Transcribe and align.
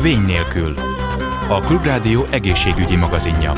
Vény 0.00 0.24
nélkül. 0.24 0.74
A 1.48 1.60
Klubrádió 1.60 2.26
egészségügyi 2.30 2.96
magazinja. 2.96 3.52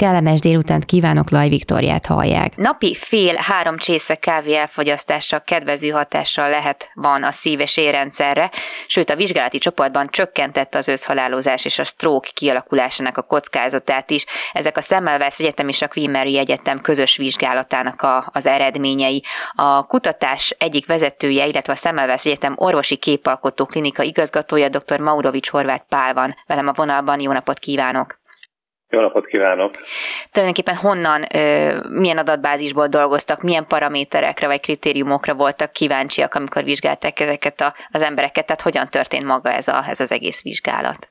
Kellemes 0.00 0.40
délutánt 0.40 0.84
kívánok, 0.84 1.30
Laj 1.30 1.48
Viktoriát 1.48 2.06
hallják. 2.06 2.56
Napi 2.56 2.94
fél-három 2.94 3.78
csésze 3.78 4.14
kávé 4.14 4.54
elfogyasztása 4.54 5.38
kedvező 5.38 5.88
hatással 5.88 6.48
lehet 6.48 6.90
van 6.94 7.22
a 7.22 7.30
szív- 7.30 7.60
és 7.60 7.76
érrendszerre, 7.76 8.50
sőt 8.86 9.10
a 9.10 9.16
vizsgálati 9.16 9.58
csoportban 9.58 10.08
csökkentette 10.10 10.78
az 10.78 10.88
őszhalálozás 10.88 11.64
és 11.64 11.78
a 11.78 11.84
stroke 11.84 12.28
kialakulásának 12.34 13.16
a 13.16 13.22
kockázatát 13.22 14.10
is. 14.10 14.24
Ezek 14.52 14.76
a 14.76 14.80
Semmelweis 14.80 15.38
Egyetem 15.38 15.68
és 15.68 15.82
a 15.82 15.88
Queen 15.88 16.14
Egyetem 16.14 16.80
közös 16.80 17.16
vizsgálatának 17.16 18.02
a, 18.02 18.30
az 18.32 18.46
eredményei. 18.46 19.22
A 19.52 19.86
kutatás 19.86 20.54
egyik 20.58 20.86
vezetője, 20.86 21.46
illetve 21.46 21.72
a 21.72 21.76
Semmelweis 21.76 22.24
Egyetem 22.24 22.54
orvosi 22.56 22.96
képalkotó 22.96 23.66
klinika 23.66 24.02
igazgatója 24.02 24.68
dr. 24.68 25.00
Maurovics 25.00 25.50
Horváth 25.50 25.84
Pál 25.88 26.14
van 26.14 26.34
velem 26.46 26.68
a 26.68 26.72
vonalban. 26.72 27.20
Jó 27.20 27.32
napot 27.32 27.58
kívánok! 27.58 28.19
Jó 28.90 29.00
napot 29.00 29.26
kívánok! 29.26 29.74
Tulajdonképpen 30.32 30.76
honnan, 30.76 31.20
milyen 31.90 32.18
adatbázisból 32.18 32.86
dolgoztak, 32.86 33.42
milyen 33.42 33.66
paraméterekre 33.66 34.46
vagy 34.46 34.60
kritériumokra 34.60 35.34
voltak 35.34 35.72
kíváncsiak, 35.72 36.34
amikor 36.34 36.64
vizsgálták 36.64 37.20
ezeket 37.20 37.60
a, 37.60 37.74
az 37.92 38.02
embereket, 38.02 38.46
tehát 38.46 38.62
hogyan 38.62 38.86
történt 38.90 39.24
maga 39.24 39.50
ez, 39.52 39.68
a, 39.68 39.84
ez 39.88 40.00
az 40.00 40.12
egész 40.12 40.42
vizsgálat? 40.42 41.08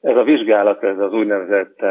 Ez 0.00 0.16
a 0.16 0.22
vizsgálat, 0.22 0.82
ez 0.82 0.98
az 0.98 1.12
úgynevezett 1.12 1.76
uh, 1.82 1.90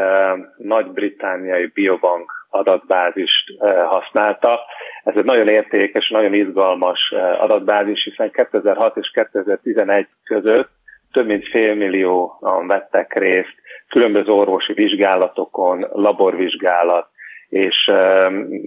nagy-britániai 0.56 1.66
biobank 1.66 2.32
adatbázist 2.50 3.50
uh, 3.58 3.82
használta. 3.82 4.60
Ez 5.04 5.14
egy 5.16 5.24
nagyon 5.24 5.48
értékes, 5.48 6.08
nagyon 6.08 6.34
izgalmas 6.34 7.12
uh, 7.14 7.42
adatbázis, 7.42 8.04
hiszen 8.04 8.30
2006 8.30 8.96
és 8.96 9.10
2011 9.10 10.06
között 10.24 10.70
több 11.12 11.26
mint 11.26 11.48
félmillióan 11.48 12.66
vettek 12.66 13.18
részt 13.18 13.54
különböző 13.88 14.30
orvosi 14.30 14.72
vizsgálatokon, 14.72 15.86
laborvizsgálat, 15.92 17.08
és 17.48 17.90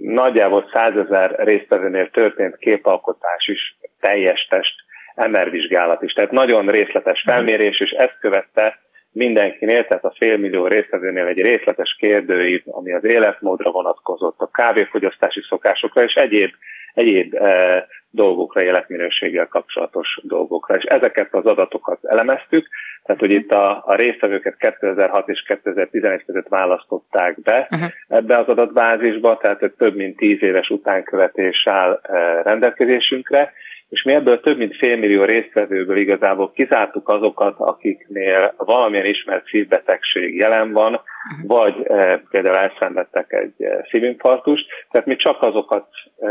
nagyjából 0.02 0.69
százezer 0.73 1.36
résztvevőnél 1.38 2.09
történt 2.09 2.58
képalkotás 2.58 3.47
is, 3.47 3.78
teljes 4.00 4.47
test 4.50 4.73
MR 5.16 5.50
vizsgálat 5.50 6.02
is. 6.02 6.13
Tehát 6.13 6.31
nagyon 6.31 6.67
részletes 6.67 7.22
felmérés, 7.22 7.80
és 7.80 7.89
ezt 7.89 8.17
követte 8.19 8.80
mindenkinél, 9.11 9.88
tehát 9.88 10.03
a 10.03 10.16
félmillió 10.17 10.67
résztvevőnél 10.67 11.25
egy 11.25 11.41
részletes 11.41 11.95
kérdőív, 12.00 12.61
ami 12.66 12.94
az 12.94 13.03
életmódra 13.03 13.72
vonatkozott, 13.72 14.39
a 14.39 14.50
kávéfogyasztási 14.52 15.41
szokásokra 15.50 16.03
és 16.03 16.13
egyéb, 16.13 16.52
egyéb 16.94 17.33
e, 17.33 17.88
dolgokra, 18.09 18.63
életminőséggel 18.63 19.47
kapcsolatos 19.47 20.19
dolgokra. 20.23 20.75
És 20.75 20.83
ezeket 20.83 21.33
az 21.33 21.45
adatokat 21.45 22.00
elemeztük, 22.06 22.67
tehát 23.03 23.21
hogy 23.21 23.31
itt 23.31 23.52
a, 23.52 23.83
a 23.85 23.95
résztvevőket 23.95 24.55
2006 24.57 25.30
és 25.30 25.44
2011 25.47 26.25
között 26.25 26.47
választották 26.47 27.41
be 27.41 27.67
uh-huh. 27.71 27.89
ebbe 28.07 28.38
az 28.38 28.47
adatbázisba, 28.47 29.38
tehát 29.38 29.73
több 29.77 29.95
mint 29.95 30.17
10 30.17 30.44
éves 30.44 30.69
utánkövetés 30.69 31.67
áll 31.67 31.99
e, 32.03 32.41
rendelkezésünkre, 32.41 33.53
és 33.89 34.03
mi 34.03 34.13
ebből 34.13 34.39
több 34.39 34.57
mint 34.57 34.77
félmillió 34.77 35.23
résztvevőből 35.23 35.97
igazából 35.97 36.52
kizártuk 36.52 37.09
azokat, 37.09 37.55
akiknél 37.57 38.53
valamilyen 38.57 39.05
ismert 39.05 39.45
szívbetegség 39.47 40.35
jelen 40.35 40.72
van, 40.72 40.94
uh-huh. 40.94 41.47
vagy 41.47 41.85
e, 41.88 42.23
például 42.29 42.57
elszenvedtek 42.57 43.33
egy 43.33 43.63
e, 43.63 43.88
szívinfarktust, 43.89 44.67
tehát 44.91 45.07
mi 45.07 45.16
csak 45.16 45.41
azokat 45.41 45.88
e, 46.19 46.27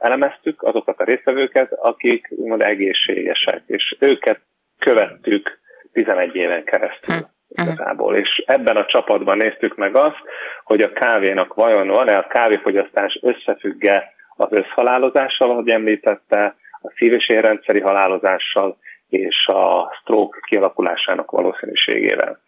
elemeztük, 0.00 0.62
azokat 0.62 1.00
a 1.00 1.04
résztvevőket, 1.04 1.72
akik 1.72 2.26
úgymond 2.30 2.62
egészségesek, 2.62 3.62
és 3.66 3.96
őket 4.00 4.40
követtük 4.78 5.60
11 5.92 6.34
éven 6.34 6.64
keresztül. 6.64 7.14
Uh-huh 7.14 7.30
igazából. 7.54 8.16
És 8.16 8.42
ebben 8.46 8.76
a 8.76 8.84
csapatban 8.84 9.36
néztük 9.36 9.76
meg 9.76 9.96
azt, 9.96 10.22
hogy 10.64 10.82
a 10.82 10.92
kávénak 10.92 11.54
vajon 11.54 11.88
van-e 11.88 12.16
a 12.16 12.26
kávéfogyasztás 12.26 13.18
összefügge 13.22 14.14
az 14.36 14.48
összhalálozással, 14.50 15.50
ahogy 15.50 15.68
említette, 15.68 16.56
a 16.82 16.92
szív- 16.96 17.12
és 17.12 17.28
érrendszeri 17.28 17.80
halálozással 17.80 18.76
és 19.08 19.46
a 19.46 19.94
stroke 20.00 20.38
kialakulásának 20.48 21.30
valószínűségével. 21.30 22.40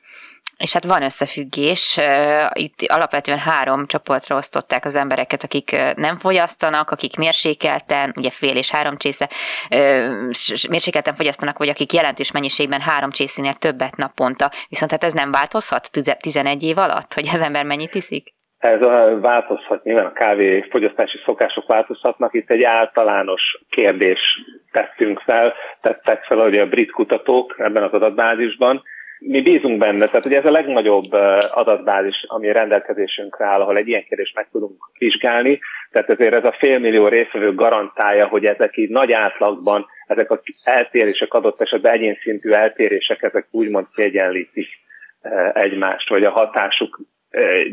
És 0.56 0.72
hát 0.72 0.84
van 0.84 1.02
összefüggés, 1.02 1.98
itt 2.52 2.80
alapvetően 2.86 3.38
három 3.38 3.86
csoportra 3.86 4.36
osztották 4.36 4.84
az 4.84 4.94
embereket, 4.94 5.42
akik 5.42 5.76
nem 5.96 6.18
fogyasztanak, 6.18 6.90
akik 6.90 7.16
mérsékelten, 7.16 8.12
ugye 8.16 8.30
fél 8.30 8.56
és 8.56 8.70
három 8.70 8.96
csésze, 8.96 9.28
mérsékelten 10.68 11.14
fogyasztanak, 11.14 11.58
vagy 11.58 11.68
akik 11.68 11.92
jelentős 11.92 12.32
mennyiségben 12.32 12.80
három 12.80 13.10
csészénél 13.10 13.54
többet 13.54 13.96
naponta. 13.96 14.50
Viszont 14.68 14.90
hát 14.90 15.04
ez 15.04 15.12
nem 15.12 15.30
változhat 15.30 15.90
11 16.18 16.62
év 16.62 16.78
alatt, 16.78 17.14
hogy 17.14 17.28
az 17.32 17.40
ember 17.40 17.64
mennyit 17.64 17.94
iszik? 17.94 18.32
Ez 18.58 18.80
változhat, 19.20 19.84
nyilván 19.84 20.06
a 20.06 20.12
kávé 20.12 20.66
fogyasztási 20.70 21.18
szokások 21.24 21.66
változhatnak. 21.66 22.34
Itt 22.34 22.50
egy 22.50 22.62
általános 22.62 23.58
kérdés 23.70 24.20
tettünk 24.72 25.20
fel, 25.20 25.54
tettek 25.80 26.24
fel 26.24 26.38
hogy 26.38 26.58
a 26.58 26.66
brit 26.66 26.90
kutatók 26.90 27.54
ebben 27.58 27.82
az 27.82 27.92
adatbázisban. 27.92 28.82
Mi 29.26 29.42
bízunk 29.42 29.78
benne, 29.78 30.06
tehát 30.06 30.26
ugye 30.26 30.38
ez 30.38 30.44
a 30.44 30.50
legnagyobb 30.50 31.12
adatbázis, 31.50 32.24
ami 32.26 32.52
rendelkezésünkre 32.52 33.44
áll, 33.44 33.60
ahol 33.60 33.76
egy 33.76 33.88
ilyen 33.88 34.04
kérdést 34.08 34.34
meg 34.34 34.48
tudunk 34.52 34.90
vizsgálni. 34.98 35.60
Tehát 35.90 36.10
ezért 36.10 36.34
ez 36.34 36.44
a 36.44 36.56
félmillió 36.58 37.08
részvevő 37.08 37.54
garantálja, 37.54 38.26
hogy 38.26 38.44
ezek 38.44 38.76
így 38.76 38.88
nagy 38.88 39.12
átlagban, 39.12 39.86
ezek 40.06 40.30
az 40.30 40.38
eltérések 40.64 41.34
adott 41.34 41.60
esetben 41.60 41.92
egyén 41.92 42.18
szintű 42.22 42.50
eltérések, 42.50 43.22
ezek 43.22 43.46
úgymond 43.50 43.86
kiegyenlítik 43.94 44.68
egymást, 45.52 46.08
vagy 46.08 46.24
a 46.24 46.30
hatásuk 46.30 47.00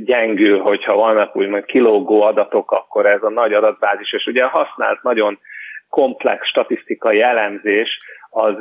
gyengül, 0.03 0.59
hogyha 0.59 0.95
vannak 0.95 1.35
úgymond 1.35 1.65
kilógó 1.65 2.21
adatok, 2.21 2.71
akkor 2.71 3.05
ez 3.05 3.23
a 3.23 3.29
nagy 3.29 3.53
adatbázis, 3.53 4.13
és 4.13 4.25
ugye 4.25 4.43
használt 4.43 5.03
nagyon 5.03 5.39
komplex 5.89 6.47
statisztikai 6.47 7.21
elemzés 7.21 7.99
az 8.29 8.55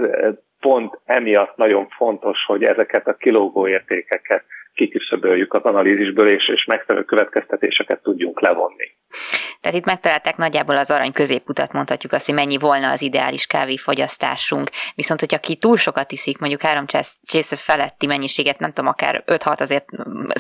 pont 0.61 0.99
emiatt 1.05 1.57
nagyon 1.57 1.89
fontos, 1.89 2.45
hogy 2.45 2.63
ezeket 2.63 3.07
a 3.07 3.15
kilógó 3.15 3.69
értékeket 3.69 4.45
kiküszöböljük 4.75 5.55
az 5.55 5.63
analízisből, 5.63 6.29
és, 6.29 6.49
és 6.49 6.65
megfelelő 6.65 7.05
következtetéseket 7.05 8.03
tudjunk 8.03 8.41
levonni. 8.41 8.95
Tehát 9.61 9.77
itt 9.77 9.85
megtalálták 9.85 10.37
nagyjából 10.37 10.77
az 10.77 10.91
arany 10.91 11.13
középutat, 11.13 11.73
mondhatjuk 11.73 12.13
azt, 12.13 12.27
hogy 12.27 12.35
mennyi 12.35 12.59
volna 12.59 12.91
az 12.91 13.03
ideális 13.03 13.47
kávéfogyasztásunk. 13.47 14.71
Viszont, 14.95 15.21
hogyha 15.21 15.39
ki 15.39 15.57
túl 15.57 15.77
sokat 15.77 16.13
iszik, 16.13 16.39
mondjuk 16.39 16.63
három 16.63 16.85
csésze 17.23 17.57
feletti 17.57 18.07
mennyiséget, 18.07 18.59
nem 18.59 18.73
tudom, 18.73 18.91
akár 18.91 19.23
5-6 19.27 19.61
azért 19.61 19.85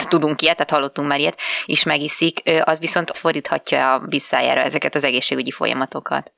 tudunk 0.09 0.43
ilyet, 0.43 0.57
tehát 0.57 0.71
hallottunk 0.71 1.09
már 1.09 1.19
ilyet, 1.19 1.41
is 1.65 1.85
megiszik, 1.85 2.43
az 2.61 2.81
viszont 2.81 3.17
fordíthatja 3.17 3.93
a 3.93 4.03
visszájára 4.07 4.61
ezeket 4.61 4.95
az 4.95 5.05
egészségügyi 5.05 5.51
folyamatokat. 5.51 6.33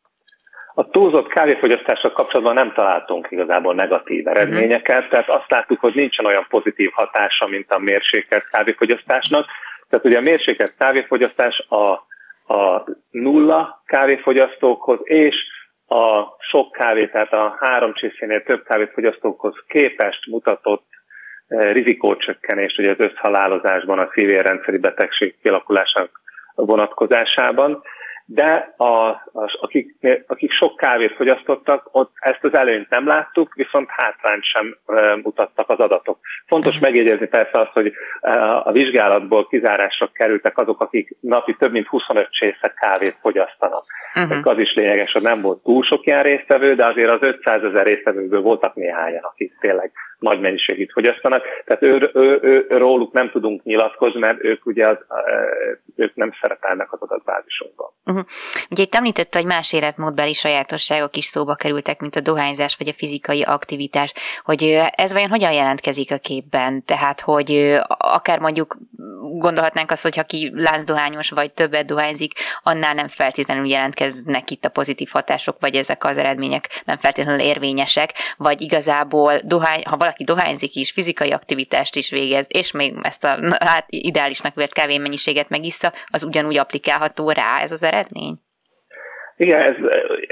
A 0.83 0.91
túlzott 0.91 1.29
kávéfogyasztással 1.29 2.13
kapcsolatban 2.13 2.55
nem 2.55 2.73
találtunk 2.73 3.27
igazából 3.31 3.75
negatív 3.75 4.27
eredményeket, 4.29 4.97
uh-huh. 4.97 5.11
tehát 5.11 5.29
azt 5.29 5.51
láttuk, 5.51 5.81
hogy 5.81 5.95
nincsen 5.95 6.27
olyan 6.27 6.47
pozitív 6.49 6.91
hatása, 6.93 7.47
mint 7.47 7.71
a 7.71 7.79
mérsékelt 7.79 8.47
kávéfogyasztásnak. 8.47 9.47
Tehát 9.89 10.05
ugye 10.05 10.19
a 10.19 10.21
mérsékelt 10.21 10.75
kávéfogyasztás 10.79 11.59
a 11.59 12.11
a 12.47 12.85
nulla 13.11 13.83
kávéfogyasztókhoz 13.87 14.99
és 15.03 15.37
a 15.87 16.23
sok 16.39 16.73
kávé, 16.73 17.07
tehát 17.07 17.33
a 17.33 17.57
három 17.61 17.95
csészénél 17.95 18.43
több 18.43 18.63
kávéfogyasztókhoz 18.65 19.55
képest 19.67 20.27
mutatott 20.27 20.87
eh, 21.49 21.73
rizikócsökkenést 21.73 22.79
ugye 22.79 22.91
az 22.91 22.99
összhalálozásban, 22.99 23.99
a 23.99 24.11
szívérrendszeri 24.15 24.79
betegség 24.79 25.35
kialakulásának 25.43 26.21
vonatkozásában 26.55 27.83
de 28.25 28.75
a, 28.77 29.09
a, 29.09 29.59
akik, 29.61 29.97
akik 30.27 30.53
sok 30.53 30.77
kávét 30.77 31.15
fogyasztottak, 31.17 31.89
ott 31.93 32.13
ezt 32.19 32.45
az 32.45 32.55
előnyt 32.55 32.89
nem 32.89 33.07
láttuk, 33.07 33.55
viszont 33.55 33.89
hátrányt 33.91 34.45
sem 34.45 34.77
e, 34.87 35.17
mutattak 35.23 35.71
az 35.71 35.79
adatok. 35.79 36.19
Fontos 36.47 36.75
uh-huh. 36.75 36.91
megjegyezni 36.91 37.27
persze 37.27 37.59
azt, 37.61 37.73
hogy 37.73 37.93
e, 38.21 38.57
a 38.65 38.73
vizsgálatból 38.73 39.47
kizárásra 39.47 40.11
kerültek 40.13 40.59
azok, 40.59 40.81
akik 40.81 41.17
napi 41.21 41.57
több 41.59 41.73
mint 41.73 41.87
25 41.87 42.31
csésze 42.31 42.75
kávét 42.81 43.17
fogyasztanak. 43.21 43.85
Uh-huh. 44.15 44.47
Az 44.47 44.59
is 44.59 44.75
lényeges, 44.75 45.13
hogy 45.13 45.23
nem 45.23 45.41
volt 45.41 45.63
túl 45.63 45.83
sok 45.83 46.07
ilyen 46.07 46.23
résztvevő, 46.23 46.75
de 46.75 46.87
azért 46.87 47.11
az 47.11 47.21
500 47.21 47.63
ezer 47.63 47.87
résztvevőből 47.87 48.41
voltak 48.41 48.75
néhányan, 48.75 49.23
akik 49.23 49.57
tényleg 49.61 49.93
nagy 50.23 50.41
mennyiségét 50.41 50.93
fogyasztanak. 50.93 51.43
Tehát 51.65 51.83
ő, 51.83 52.11
ő, 52.15 52.39
ő, 52.43 52.67
ő, 52.69 52.77
róluk 52.79 53.13
nem 53.13 53.31
tudunk 53.31 53.63
nyilatkozni, 53.63 54.21
mert 54.21 54.45
ők 54.45 54.67
ugye 54.67 54.89
az, 54.89 54.97
ők 55.97 56.15
nem 56.15 56.33
szerepelnek 56.41 56.93
az 56.93 57.01
adatbázisunkban. 57.01 57.91
Uh-huh. 58.05 58.25
Ugye 58.71 58.83
itt 58.83 58.95
említette, 58.95 59.39
hogy 59.39 59.47
más 59.47 59.73
életmódbeli 59.73 60.33
sajátosságok 60.33 61.17
is 61.17 61.25
szóba 61.25 61.55
kerültek, 61.55 62.01
mint 62.01 62.17
a 62.17 62.21
dohányzás 62.21 62.77
vagy 62.77 62.89
a 62.89 62.93
fizikai 62.93 63.43
aktivitás, 63.43 64.13
hogy 64.45 64.81
ez 64.91 65.13
vajon 65.13 65.29
hogyan 65.29 65.53
jelentkezik 65.53 66.13
a 66.13 66.19
képben? 66.19 66.85
Tehát, 66.85 67.21
hogy 67.21 67.79
akár 67.99 68.39
mondjuk 68.39 68.77
gondolhatnánk 69.39 69.91
azt, 69.91 70.03
hogy 70.03 70.19
aki 70.19 70.53
lázdohányos 70.55 71.31
vagy 71.31 71.53
többet 71.53 71.87
dohányzik, 71.87 72.33
annál 72.63 72.95
nem 72.95 73.09
feltétlenül 73.09 73.69
jelentkeznek 73.69 74.51
itt 74.51 74.65
a 74.65 74.69
pozitív 74.69 75.09
hatások, 75.13 75.57
vagy 75.61 75.75
ezek 75.75 76.05
az 76.05 76.17
eredmények 76.17 76.83
nem 76.85 76.97
feltétlenül 76.97 77.41
érvényesek, 77.41 78.13
vagy 78.37 78.61
igazából 78.61 79.33
dohány, 79.45 79.83
ha 79.85 79.97
valaki 79.97 80.12
dohányzik 80.19 80.75
is, 80.75 80.91
fizikai 80.91 81.31
aktivitást 81.31 81.97
is 81.97 82.11
végez, 82.11 82.49
és 82.51 82.73
még 82.73 82.95
ezt 83.03 83.25
a 83.25 83.29
hát, 83.59 83.85
ideálisnak 83.87 84.55
vett 84.55 84.73
kávémennyiséget 84.73 85.49
megissza, 85.49 85.93
az 86.07 86.25
ugyanúgy 86.25 86.59
applikálható 86.59 87.31
rá 87.31 87.61
ez 87.61 87.73
az 87.73 87.83
eredmény? 87.83 88.35
Igen, 89.37 89.61
ez 89.61 89.75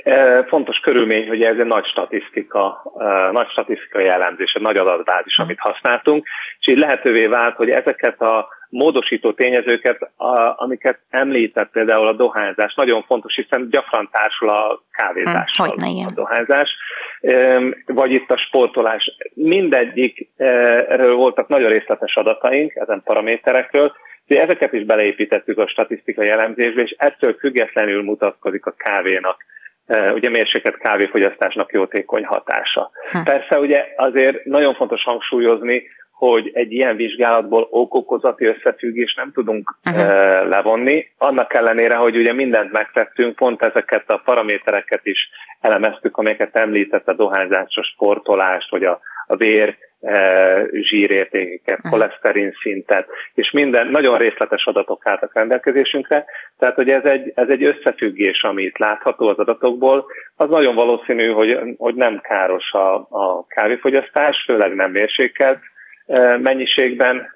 e, 0.04 0.44
fontos 0.44 0.78
körülmény, 0.78 1.28
hogy 1.28 1.42
ez 1.42 1.58
egy 1.58 1.66
nagy 1.66 1.84
statisztika, 1.84 2.82
e, 2.98 3.30
nagy 3.30 3.48
statisztikai 3.48 4.04
jellemzés, 4.04 4.52
egy 4.52 4.62
nagy 4.62 4.76
adatbázis, 4.76 5.38
amit 5.38 5.58
használtunk, 5.58 6.26
és 6.58 6.66
így 6.66 6.78
lehetővé 6.78 7.26
vált, 7.26 7.56
hogy 7.56 7.70
ezeket 7.70 8.20
a 8.20 8.48
módosító 8.70 9.32
tényezőket, 9.32 10.10
a, 10.16 10.54
amiket 10.56 10.98
említett 11.10 11.70
például 11.70 12.06
a 12.06 12.12
dohányzás, 12.12 12.74
nagyon 12.74 13.02
fontos, 13.02 13.34
hiszen 13.34 13.68
gyakran 13.70 14.08
társul 14.12 14.48
a 14.48 14.82
kávézással 14.92 15.68
hmm, 15.68 16.06
a 16.06 16.10
dohányzás, 16.14 16.76
vagy 17.86 18.10
itt 18.10 18.30
a 18.30 18.36
sportolás. 18.36 19.16
Mindegyikről 19.34 21.14
voltak 21.14 21.48
nagyon 21.48 21.70
részletes 21.70 22.16
adataink 22.16 22.74
ezen 22.74 23.02
paraméterekről, 23.04 23.92
de 24.26 24.40
ezeket 24.40 24.72
is 24.72 24.84
beleépítettük 24.84 25.58
a 25.58 25.68
statisztikai 25.68 26.26
jellemzésbe, 26.26 26.82
és 26.82 26.94
ettől 26.98 27.36
függetlenül 27.38 28.02
mutatkozik 28.02 28.66
a 28.66 28.74
kávénak 28.76 29.44
ugye 30.14 30.28
mérséket 30.28 30.76
kávéfogyasztásnak 30.76 31.72
jótékony 31.72 32.24
hatása. 32.24 32.90
Hm. 33.10 33.22
Persze 33.22 33.58
ugye 33.58 33.86
azért 33.96 34.44
nagyon 34.44 34.74
fontos 34.74 35.04
hangsúlyozni, 35.04 35.82
hogy 36.20 36.50
egy 36.52 36.72
ilyen 36.72 36.96
vizsgálatból 36.96 37.68
okokozati 37.70 38.44
összefüggést 38.44 39.16
nem 39.16 39.32
tudunk 39.32 39.76
uh-huh. 39.84 40.04
levonni, 40.48 41.10
annak 41.18 41.54
ellenére, 41.54 41.94
hogy 41.94 42.16
ugye 42.16 42.32
mindent 42.32 42.72
megtettünk, 42.72 43.36
pont 43.36 43.62
ezeket 43.62 44.10
a 44.10 44.22
paramétereket 44.24 45.06
is 45.06 45.30
elemeztük, 45.60 46.16
amelyeket 46.16 46.56
említett 46.56 47.08
a 47.08 47.14
dohányzásos 47.14 47.86
sportolást, 47.86 48.70
vagy 48.70 48.84
a, 48.84 49.00
a 49.26 49.36
vér 49.36 49.76
e, 50.00 50.66
zsírértékeket, 50.72 51.76
uh-huh. 51.76 51.90
koleszterin 51.90 52.52
szintet, 52.62 53.08
és 53.34 53.50
minden 53.50 53.86
nagyon 53.86 54.18
részletes 54.18 54.64
adatok 54.66 55.06
álltak 55.06 55.34
rendelkezésünkre, 55.34 56.24
tehát 56.58 56.74
hogy 56.74 56.88
ez 56.88 57.04
egy, 57.04 57.32
ez 57.34 57.48
egy 57.48 57.62
összefüggés, 57.64 58.42
amit 58.42 58.78
látható 58.78 59.28
az 59.28 59.38
adatokból, 59.38 60.06
az 60.36 60.48
nagyon 60.48 60.74
valószínű, 60.74 61.30
hogy, 61.30 61.58
hogy 61.76 61.94
nem 61.94 62.20
káros 62.20 62.72
a, 62.72 62.94
a 62.94 63.46
kávéfogyasztás, 63.46 64.44
főleg 64.46 64.74
nem 64.74 64.90
mérsékelt, 64.90 65.58
mennyiségben 66.42 67.32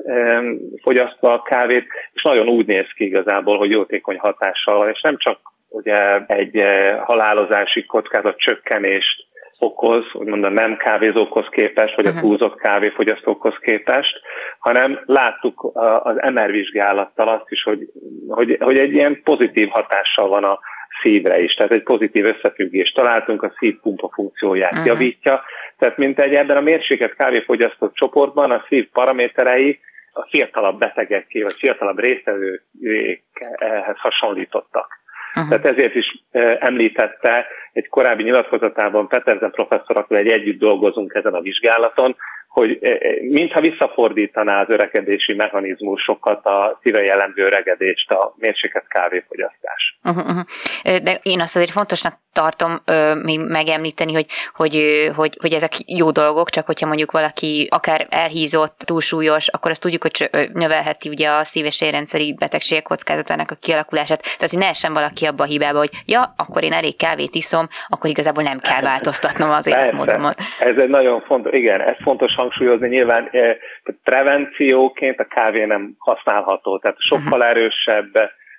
fogyasztva 0.82 1.32
a 1.32 1.43
kávét, 1.43 1.87
és 2.12 2.23
nagyon 2.23 2.49
úgy 2.49 2.67
néz 2.67 2.87
ki 2.94 3.05
igazából, 3.05 3.59
hogy 3.59 3.71
jótékony 3.71 4.19
hatással 4.19 4.76
van, 4.76 4.88
és 4.88 5.00
nem 5.00 5.17
csak 5.17 5.38
ugye 5.69 6.26
egy 6.26 6.65
halálozási 7.05 7.85
kockázat 7.85 8.38
csökkenést 8.38 9.26
okoz, 9.59 10.05
úgymond 10.12 10.44
a 10.44 10.50
nem 10.50 10.76
kávézókhoz 10.76 11.47
képest, 11.50 11.97
vagy 11.97 12.06
a 12.06 12.21
túlzott 12.21 12.56
kávéfogyasztókhoz 12.56 13.55
képest, 13.61 14.21
hanem 14.59 15.00
láttuk 15.06 15.70
az 16.03 16.17
MR 16.32 16.50
vizsgálattal 16.50 17.29
azt 17.29 17.50
is, 17.50 17.62
hogy, 17.62 17.91
hogy, 18.29 18.56
hogy 18.61 18.79
egy 18.79 18.93
ilyen 18.93 19.20
pozitív 19.23 19.69
hatással 19.69 20.29
van 20.29 20.44
a 20.44 20.59
szívre 21.03 21.41
is. 21.41 21.55
Tehát 21.55 21.73
egy 21.73 21.82
pozitív 21.82 22.25
összefüggést 22.25 22.94
találtunk, 22.94 23.43
a 23.43 23.53
szívpumpa 23.59 24.11
funkcióját 24.15 24.73
uh-huh. 24.73 24.87
javítja. 24.87 25.43
Tehát 25.79 25.97
mint 25.97 26.21
egy 26.21 26.35
ebben 26.35 26.56
a 26.56 26.61
mérséket 26.61 27.15
kávéfogyasztó 27.15 27.91
csoportban 27.93 28.50
a 28.50 28.65
szív 28.69 28.88
paraméterei 28.93 29.81
a 30.12 30.26
fiatalabb 30.31 30.79
betegeké, 30.79 31.43
vagy 31.43 31.55
fiatalabb 31.59 31.99
résztvevőkhez 31.99 33.97
hasonlítottak. 33.97 35.03
Uh-huh. 35.35 35.49
Tehát 35.49 35.67
ezért 35.67 35.94
is 35.94 36.25
említette 36.59 37.47
egy 37.73 37.88
korábbi 37.88 38.23
nyilatkozatában 38.23 39.09
Peterzen 39.09 39.50
professzor, 39.50 39.99
akkor 39.99 40.17
egy 40.17 40.29
együtt 40.29 40.59
dolgozunk 40.59 41.15
ezen 41.15 41.35
a 41.35 41.41
vizsgálaton, 41.41 42.17
hogy 42.49 42.79
mintha 43.20 43.61
visszafordítaná 43.61 44.61
az 44.61 44.69
öregedési 44.69 45.35
mechanizmusokat, 45.35 46.47
a 46.47 46.79
szíve 46.82 47.03
jellemző 47.03 47.43
öregedést, 47.43 48.11
a 48.11 48.35
mérséket 48.37 48.88
kávéfogyasztás. 48.88 49.99
Uh-huh. 50.03 50.44
De 50.82 51.19
én 51.23 51.41
azt 51.41 51.56
azért 51.56 51.70
fontosnak 51.70 52.24
tartom 52.34 52.81
ö, 52.84 53.14
még 53.14 53.40
megemlíteni, 53.40 54.12
hogy, 54.12 54.26
hogy, 54.54 54.75
hogy, 55.16 55.36
hogy 55.40 55.52
ezek 55.52 55.72
jó 55.86 56.10
dolgok, 56.10 56.50
csak 56.50 56.66
hogyha 56.66 56.86
mondjuk 56.86 57.10
valaki 57.10 57.69
akár 57.70 58.06
elhízott, 58.10 58.78
túlsúlyos, 58.78 59.48
akkor 59.48 59.70
azt 59.70 59.81
tudjuk, 59.81 60.02
hogy 60.02 60.31
növelheti 60.52 61.08
ugye 61.08 61.28
a 61.28 61.44
szív- 61.44 61.66
és 61.66 61.81
érrendszeri 61.81 62.34
betegségek 62.38 62.82
kockázatának 62.82 63.50
a 63.50 63.54
kialakulását. 63.60 64.22
Tehát, 64.22 64.50
hogy 64.50 64.58
ne 64.58 64.69
essen 64.69 64.92
valaki 64.92 65.26
abba 65.26 65.42
a 65.42 65.46
hibába, 65.46 65.78
hogy 65.78 65.90
ja, 66.06 66.34
akkor 66.36 66.62
én 66.64 66.72
elég 66.72 66.96
kávét 66.96 67.34
iszom, 67.34 67.66
akkor 67.88 68.10
igazából 68.10 68.42
nem 68.42 68.58
kell 68.58 68.81
változtatnom 68.81 69.50
az 69.50 69.66
életmódomat. 69.66 70.38
Ez 70.58 70.76
egy 70.76 70.88
nagyon 70.88 71.20
fontos, 71.20 71.52
igen, 71.52 71.81
ez 71.81 71.96
fontos 72.02 72.34
hangsúlyozni. 72.34 72.88
Nyilván 72.88 73.28
e, 73.32 73.56
prevencióként 74.04 75.20
a 75.20 75.25
kávé 75.25 75.64
nem 75.64 75.94
használható, 75.98 76.78
tehát 76.78 77.00
sokkal 77.00 77.38
uh-huh. 77.38 77.48
erősebb 77.48 78.12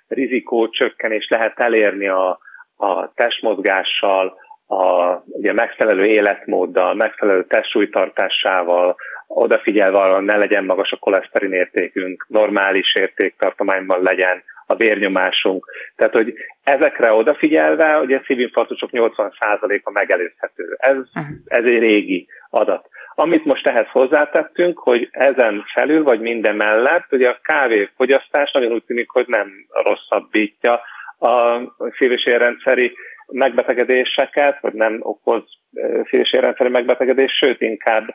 rizikó 0.08 0.68
csökkenés 0.68 1.28
lehet 1.28 1.58
elérni 1.58 2.08
a, 2.08 2.38
a 2.76 3.12
testmozgással, 3.14 4.36
a 4.68 5.12
ugye 5.26 5.52
megfelelő 5.52 6.04
életmóddal, 6.04 6.94
megfelelő 6.94 7.44
testsúlytartásával, 7.44 8.96
odafigyelve 9.26 9.98
arra, 9.98 10.20
ne 10.20 10.36
legyen 10.36 10.64
magas 10.64 10.92
a 10.92 10.96
koleszterin 10.96 11.52
értékünk, 11.52 12.26
normális 12.28 12.94
értéktartományban 12.94 14.02
legyen 14.02 14.42
a 14.66 14.74
vérnyomásunk. 14.74 15.66
Tehát, 15.96 16.12
hogy 16.12 16.34
ezekre 16.64 17.12
odafigyelve, 17.12 17.96
a 17.96 18.22
szívinfarktusok 18.26 18.90
80%-a 18.92 19.90
megelőzhető. 19.90 20.76
Ez, 20.78 20.96
ez 21.44 21.64
egy 21.64 21.78
régi 21.78 22.26
adat. 22.50 22.88
Amit 23.14 23.44
most 23.44 23.66
ehhez 23.66 23.86
hozzátettünk, 23.90 24.78
hogy 24.78 25.08
ezen 25.10 25.64
felül, 25.74 26.02
vagy 26.02 26.20
minden 26.20 26.56
mellett, 26.56 27.12
ugye 27.12 27.28
a 27.28 27.38
kávéfogyasztás 27.42 28.52
nagyon 28.52 28.72
úgy 28.72 28.84
tűnik, 28.84 29.10
hogy 29.10 29.24
nem 29.28 29.48
rosszabbítja 29.70 30.80
a 31.18 31.60
szív- 31.98 32.12
és 32.12 32.26
érrendszeri 32.26 32.92
megbetegedéseket, 33.26 34.60
vagy 34.60 34.72
nem 34.72 34.98
okoz 35.00 35.42
szív- 36.10 36.22
és 36.22 36.32
érrendszeri 36.32 36.70
megbetegedés, 36.70 37.32
sőt 37.32 37.60
inkább 37.60 38.14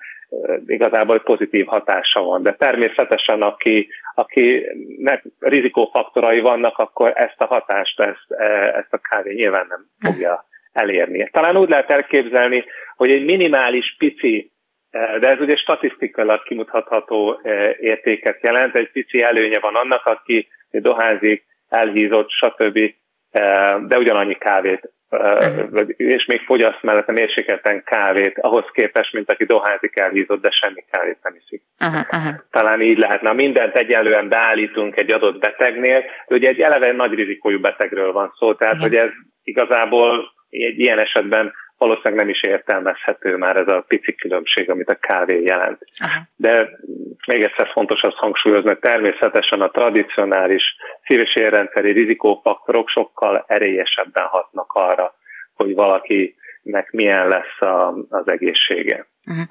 igazából 0.65 1.19
pozitív 1.19 1.65
hatása 1.65 2.21
van. 2.21 2.43
De 2.43 2.53
természetesen, 2.53 3.41
aki, 3.41 3.89
akinek 4.15 5.23
rizikófaktorai 5.39 6.39
vannak, 6.39 6.77
akkor 6.77 7.11
ezt 7.15 7.41
a 7.41 7.45
hatást, 7.45 7.99
ezt, 7.99 8.31
ezt 8.75 8.93
a 8.93 8.97
kávé 9.09 9.33
nyilván 9.33 9.65
nem 9.69 9.85
fogja 9.99 10.45
elérni. 10.71 11.29
Talán 11.31 11.57
úgy 11.57 11.69
lehet 11.69 11.91
elképzelni, 11.91 12.63
hogy 12.95 13.11
egy 13.11 13.25
minimális 13.25 13.95
pici 13.97 14.51
de 14.91 15.29
ez 15.29 15.39
ugye 15.39 15.55
statisztikailag 15.55 16.43
kimutatható 16.43 17.41
értéket 17.79 18.43
jelent, 18.43 18.75
egy 18.75 18.91
pici 18.91 19.21
előnye 19.21 19.59
van 19.59 19.75
annak, 19.75 20.05
aki 20.05 20.47
dohányzik, 20.71 21.45
elhízott, 21.71 22.29
stb., 22.29 22.79
de 23.87 23.97
ugyanannyi 23.97 24.35
kávét, 24.35 24.91
uh-huh. 25.09 25.89
és 25.95 26.25
még 26.25 26.41
fogyaszt 26.41 26.81
mellette 26.81 27.11
mérsékelten 27.11 27.83
kávét, 27.83 28.39
ahhoz 28.39 28.65
képest, 28.73 29.13
mint 29.13 29.31
aki 29.31 29.45
dohányzik, 29.45 29.97
elhízott, 29.97 30.41
de 30.41 30.49
semmi 30.51 30.83
kávét 30.91 31.17
nem 31.23 31.35
iszik. 31.43 31.63
Uh-huh. 31.79 32.05
uh-huh. 32.11 32.33
Talán 32.51 32.81
így 32.81 32.97
lehetne. 32.97 33.33
Mindent 33.33 33.75
egyenlően 33.75 34.29
beállítunk 34.29 34.97
egy 34.97 35.11
adott 35.11 35.39
betegnél, 35.39 36.03
de 36.27 36.35
ugye 36.35 36.49
egy 36.49 36.59
eleve 36.59 36.91
nagy 36.91 37.13
rizikójú 37.13 37.59
betegről 37.59 38.11
van 38.11 38.33
szó, 38.37 38.53
tehát 38.53 38.81
hogy 38.81 38.95
ez 38.95 39.09
igazából 39.43 40.31
egy 40.49 40.79
ilyen 40.79 40.99
esetben 40.99 41.53
valószínűleg 41.81 42.19
nem 42.19 42.29
is 42.29 42.43
értelmezhető 42.43 43.37
már 43.37 43.57
ez 43.57 43.67
a 43.67 43.85
pici 43.87 44.15
különbség, 44.15 44.69
amit 44.69 44.89
a 44.89 44.95
kávé 44.95 45.43
jelent. 45.43 45.79
Aha. 46.03 46.21
De 46.35 46.69
még 47.27 47.43
egyszer 47.43 47.67
fontos 47.73 48.01
azt 48.01 48.15
hangsúlyozni, 48.15 48.67
hogy 48.67 48.79
természetesen 48.79 49.61
a 49.61 49.69
tradicionális 49.69 50.75
szív- 51.05 51.21
és 51.21 51.33
rizikófaktorok 51.73 52.89
sokkal 52.89 53.43
erélyesebben 53.47 54.25
hatnak 54.25 54.71
arra, 54.71 55.15
hogy 55.53 55.75
valakinek 56.61 56.91
milyen 56.91 57.27
lesz 57.27 57.61
a, 57.61 57.93
az 58.09 58.31
egészsége. 58.31 59.09
Uh-huh. 59.25 59.45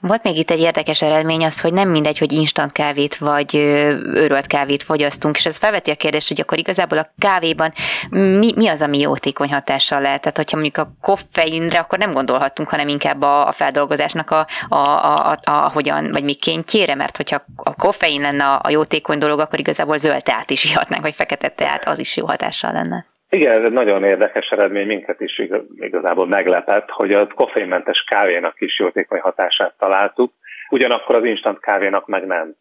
Volt 0.00 0.22
még 0.22 0.36
itt 0.36 0.50
egy 0.50 0.60
érdekes 0.60 1.02
eredmény 1.02 1.44
az, 1.44 1.60
hogy 1.60 1.72
nem 1.72 1.88
mindegy, 1.88 2.18
hogy 2.18 2.32
instant 2.32 2.72
kávét 2.72 3.16
vagy 3.16 3.54
őrölt 3.54 4.46
kávét 4.46 4.82
fogyasztunk, 4.82 5.36
és 5.36 5.46
ez 5.46 5.56
felveti 5.56 5.90
a 5.90 5.94
kérdést, 5.94 6.28
hogy 6.28 6.40
akkor 6.40 6.58
igazából 6.58 6.98
a 6.98 7.06
kávéban 7.18 7.72
mi, 8.10 8.52
mi 8.56 8.68
az, 8.68 8.82
ami 8.82 8.98
jótékony 8.98 9.52
hatással 9.52 10.00
lehet? 10.00 10.20
Tehát, 10.20 10.36
hogyha 10.36 10.56
mondjuk 10.56 10.86
a 10.86 10.96
koffeinre, 11.00 11.78
akkor 11.78 11.98
nem 11.98 12.10
gondolhatunk, 12.10 12.68
hanem 12.68 12.88
inkább 12.88 13.22
a, 13.22 13.46
a 13.46 13.52
feldolgozásnak 13.52 14.30
a, 14.30 14.46
a, 14.68 14.76
a, 14.76 15.30
a, 15.30 15.38
a 15.44 15.70
hogyan, 15.70 16.10
vagy 16.12 16.24
mi 16.24 16.34
kéntjére, 16.34 16.94
mert 16.94 17.16
hogyha 17.16 17.44
a 17.56 17.74
koffein 17.74 18.20
lenne 18.20 18.44
a, 18.44 18.60
a 18.62 18.70
jótékony 18.70 19.18
dolog, 19.18 19.40
akkor 19.40 19.58
igazából 19.58 19.96
zöld 19.96 20.22
teát 20.22 20.50
is 20.50 20.64
ihatnánk, 20.70 21.02
vagy 21.02 21.14
fekete 21.14 21.48
teát, 21.48 21.88
az 21.88 21.98
is 21.98 22.16
jó 22.16 22.26
hatással 22.26 22.72
lenne. 22.72 23.13
Igen, 23.34 23.58
ez 23.58 23.64
egy 23.64 23.72
nagyon 23.72 24.04
érdekes 24.04 24.48
eredmény, 24.48 24.86
minket 24.86 25.20
is 25.20 25.42
igazából 25.76 26.26
meglepett, 26.26 26.90
hogy 26.90 27.14
a 27.14 27.26
koffeinmentes 27.26 28.04
kávénak 28.04 28.60
is 28.60 28.78
jótékony 28.78 29.20
hatását 29.20 29.74
találtuk, 29.78 30.32
ugyanakkor 30.70 31.14
az 31.14 31.24
instant 31.24 31.60
kávénak 31.60 32.06
meg 32.06 32.26
nem. 32.26 32.54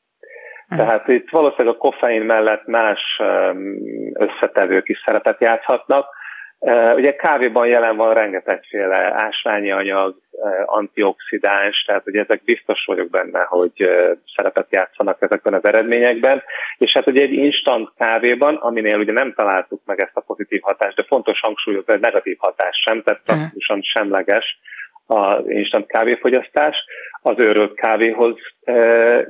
Hm. 0.67 0.75
Tehát 0.75 1.07
itt 1.07 1.29
valószínűleg 1.29 1.75
a 1.75 1.77
koffein 1.77 2.21
mellett 2.21 2.65
más 2.65 3.21
összetevők 4.13 4.89
is 4.89 5.01
szerepet 5.05 5.41
játszhatnak, 5.41 6.05
Ugye 6.95 7.15
kávéban 7.15 7.67
jelen 7.67 7.95
van 7.95 8.13
rengetegféle 8.13 9.13
ásványi 9.23 9.71
anyag, 9.71 10.15
antioxidáns, 10.65 11.83
tehát 11.83 12.07
ugye 12.07 12.21
ezek 12.21 12.43
biztos 12.43 12.85
vagyok 12.85 13.09
benne, 13.09 13.43
hogy 13.43 13.89
szerepet 14.35 14.67
játszanak 14.69 15.21
ezekben 15.21 15.53
az 15.53 15.65
eredményekben, 15.65 16.43
és 16.77 16.93
hát 16.93 17.07
ugye 17.07 17.21
egy 17.21 17.33
instant 17.33 17.91
kávéban, 17.97 18.55
aminél 18.55 18.99
ugye 18.99 19.11
nem 19.11 19.33
találtuk 19.33 19.81
meg 19.85 20.01
ezt 20.01 20.17
a 20.17 20.21
pozitív 20.21 20.61
hatást, 20.61 20.95
de 20.95 21.03
fontos 21.07 21.39
hangsúlyozni, 21.39 21.91
hogy 21.91 22.01
negatív 22.01 22.37
hatás 22.39 22.77
sem, 22.77 23.03
tehát 23.03 23.21
praktikusan 23.25 23.81
semleges 23.81 24.59
az 25.05 25.49
instant 25.49 25.87
kávéfogyasztás 25.87 26.85
az 27.21 27.35
őrölt 27.37 27.73
kávéhoz 27.73 28.35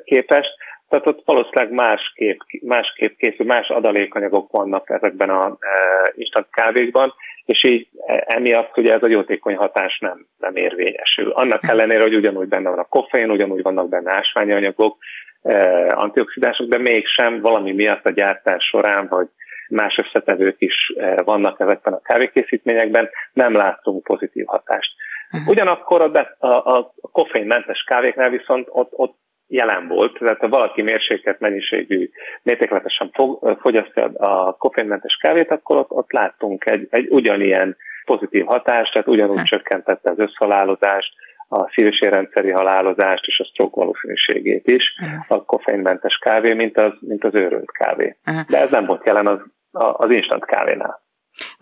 képest, 0.04 0.52
tehát 0.94 1.08
ott 1.08 1.22
valószínűleg 1.26 1.72
másképp, 1.72 2.40
másképp 2.62 3.18
készül, 3.18 3.46
más 3.46 3.70
adalékanyagok 3.70 4.52
vannak 4.52 4.90
ezekben 4.90 5.30
a 5.30 5.58
e, 5.60 5.68
instant 6.16 6.48
kávékban, 6.52 7.14
és 7.46 7.64
így 7.64 7.88
e, 8.06 8.24
emiatt 8.28 8.78
ugye 8.78 8.94
ez 8.94 9.04
a 9.04 9.10
jótékony 9.10 9.56
hatás 9.56 10.00
nem, 10.00 10.28
nem 10.38 10.56
érvényesül. 10.56 11.30
Annak 11.30 11.70
ellenére, 11.70 12.02
hogy 12.02 12.16
ugyanúgy 12.16 12.48
benne 12.48 12.70
van 12.70 12.80
a 12.80 12.88
koffein, 12.90 13.30
ugyanúgy 13.30 13.62
vannak 13.62 13.90
benne 13.90 14.14
ásványi 14.14 14.54
anyagok, 14.54 14.98
e, 15.42 15.88
antioxidások, 15.96 16.68
de 16.68 16.78
mégsem 16.78 17.42
valami 17.42 17.72
miatt 17.72 18.06
a 18.06 18.12
gyártás 18.12 18.64
során, 18.64 19.08
vagy 19.08 19.28
más 19.70 19.98
összetevők 19.98 20.56
is 20.58 20.94
e, 20.98 21.22
vannak 21.24 21.60
ezekben 21.60 21.94
a 21.94 22.02
kávékészítményekben, 22.02 23.10
nem 23.34 23.54
láttunk 23.54 24.04
pozitív 24.04 24.46
hatást. 24.46 24.92
Mhm. 25.30 25.50
Ugyanakkor 25.50 26.02
a, 26.02 26.48
a, 26.48 26.68
a 26.78 26.94
koffeinmentes 27.12 27.84
kávéknál 27.84 28.30
viszont 28.30 28.68
ott, 28.72 28.92
ott 28.92 29.22
jelen 29.48 29.88
volt, 29.88 30.18
tehát 30.18 30.40
ha 30.40 30.48
valaki 30.48 30.82
mérsékelt 30.82 31.40
mennyiségű, 31.40 32.10
mértékletesen 32.44 33.12
fogyasztja 33.60 34.04
a 34.06 34.54
koffeinmentes 34.54 35.18
kávét, 35.22 35.52
akkor 35.52 35.78
ott, 35.78 35.92
ott 35.92 36.12
láttunk 36.12 36.66
egy, 36.66 36.88
egy 36.90 37.08
ugyanilyen 37.10 37.78
pozitív 38.06 38.46
hatást, 38.46 38.94
tehát 38.94 39.08
ugyanúgy 39.08 39.38
hm. 39.38 39.44
csökkentette 39.44 40.12
az 40.12 40.20
összhalálozást, 40.20 41.14
a 41.50 41.70
szívésérrendszeri 41.70 42.50
halálozást 42.50 43.26
és 43.26 43.40
a 43.40 43.44
stroke 43.44 43.80
valószínűségét 43.80 44.68
is 44.68 44.96
hm. 44.98 45.34
a 45.34 45.44
koffeinmentes 45.44 46.18
kávé, 46.18 46.54
mint 46.54 46.78
az, 46.78 46.94
mint 47.00 47.24
az 47.24 47.36
őrölt 47.36 47.72
kávé. 47.72 48.18
Hm. 48.24 48.40
De 48.48 48.60
ez 48.60 48.70
nem 48.70 48.86
volt 48.86 49.06
jelen 49.06 49.28
az, 49.28 49.40
az 49.72 50.12
instant 50.12 50.46
kávénál. 50.46 51.03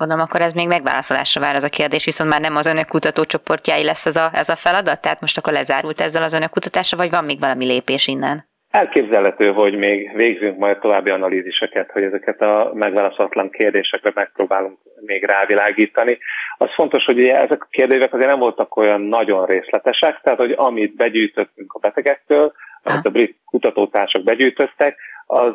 Gondolom, 0.02 0.26
akkor 0.28 0.42
ez 0.42 0.54
még 0.54 0.68
megválaszolásra 0.68 1.42
vár 1.42 1.56
ez 1.56 1.64
a 1.64 1.70
kérdés, 1.70 2.06
viszont 2.06 2.30
már 2.30 2.42
nem 2.42 2.56
az 2.56 2.66
önök 2.66 2.88
kutatócsoportjái 2.88 3.84
lesz 3.84 4.06
ez 4.06 4.16
a, 4.16 4.30
ez 4.34 4.50
a 4.50 4.56
feladat? 4.56 5.02
Tehát 5.02 5.22
most 5.22 5.38
akkor 5.38 5.54
lezárult 5.54 6.02
ezzel 6.02 6.24
az 6.24 6.34
önök 6.34 6.50
kutatása, 6.50 6.98
vagy 6.98 7.10
van 7.10 7.24
még 7.24 7.40
valami 7.40 7.66
lépés 7.66 8.08
innen? 8.08 8.46
Elképzelhető, 8.70 9.52
hogy 9.52 9.78
még 9.78 10.16
végzünk 10.16 10.58
majd 10.58 10.80
további 10.80 11.10
analíziseket, 11.10 11.92
hogy 11.92 12.04
ezeket 12.04 12.42
a 12.42 12.72
megválaszolatlan 12.74 13.50
kérdésekre 13.50 14.12
megpróbálunk 14.14 14.78
még 15.06 15.24
rávilágítani. 15.24 16.18
Az 16.58 16.70
fontos, 16.74 17.06
hogy 17.06 17.18
ugye 17.18 17.36
ezek 17.36 17.64
a 17.64 17.68
kérdések 17.70 18.14
azért 18.14 18.30
nem 18.30 18.40
voltak 18.40 18.76
olyan 18.76 19.02
nagyon 19.02 19.46
részletesek, 19.46 20.20
tehát 20.24 20.40
hogy 20.40 20.54
amit 20.58 20.96
begyűjtöttünk 20.96 21.74
a 21.74 21.80
betegektől, 21.80 22.54
amit 22.84 23.06
a 23.06 23.10
brit 23.10 23.38
kutatótársak 23.46 24.24
begyűjtöttek, 24.24 24.98
az 25.26 25.54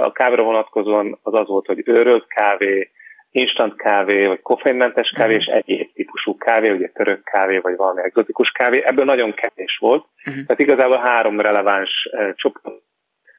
a 0.00 0.12
kávéra 0.12 0.42
vonatkozóan 0.42 1.18
az 1.22 1.34
az 1.34 1.46
volt, 1.46 1.66
hogy 1.66 1.82
őrölt 1.84 2.26
kávé, 2.26 2.90
instant 3.30 3.76
kávé, 3.76 4.26
vagy 4.26 4.42
koffeinmentes 4.42 5.10
kávé, 5.10 5.36
uh-huh. 5.36 5.48
és 5.48 5.62
egyéb 5.64 5.92
típusú 5.92 6.36
kávé, 6.36 6.70
ugye 6.70 6.88
török 6.88 7.24
kávé, 7.24 7.58
vagy 7.58 7.76
valami 7.76 8.02
egzotikus 8.02 8.50
kávé. 8.50 8.82
Ebből 8.84 9.04
nagyon 9.04 9.34
kevés 9.34 9.76
volt. 9.80 10.04
Uh-huh. 10.26 10.44
Tehát 10.44 10.60
igazából 10.60 10.98
három 10.98 11.40
releváns 11.40 12.08
uh, 12.12 12.34
csoport. 12.34 12.84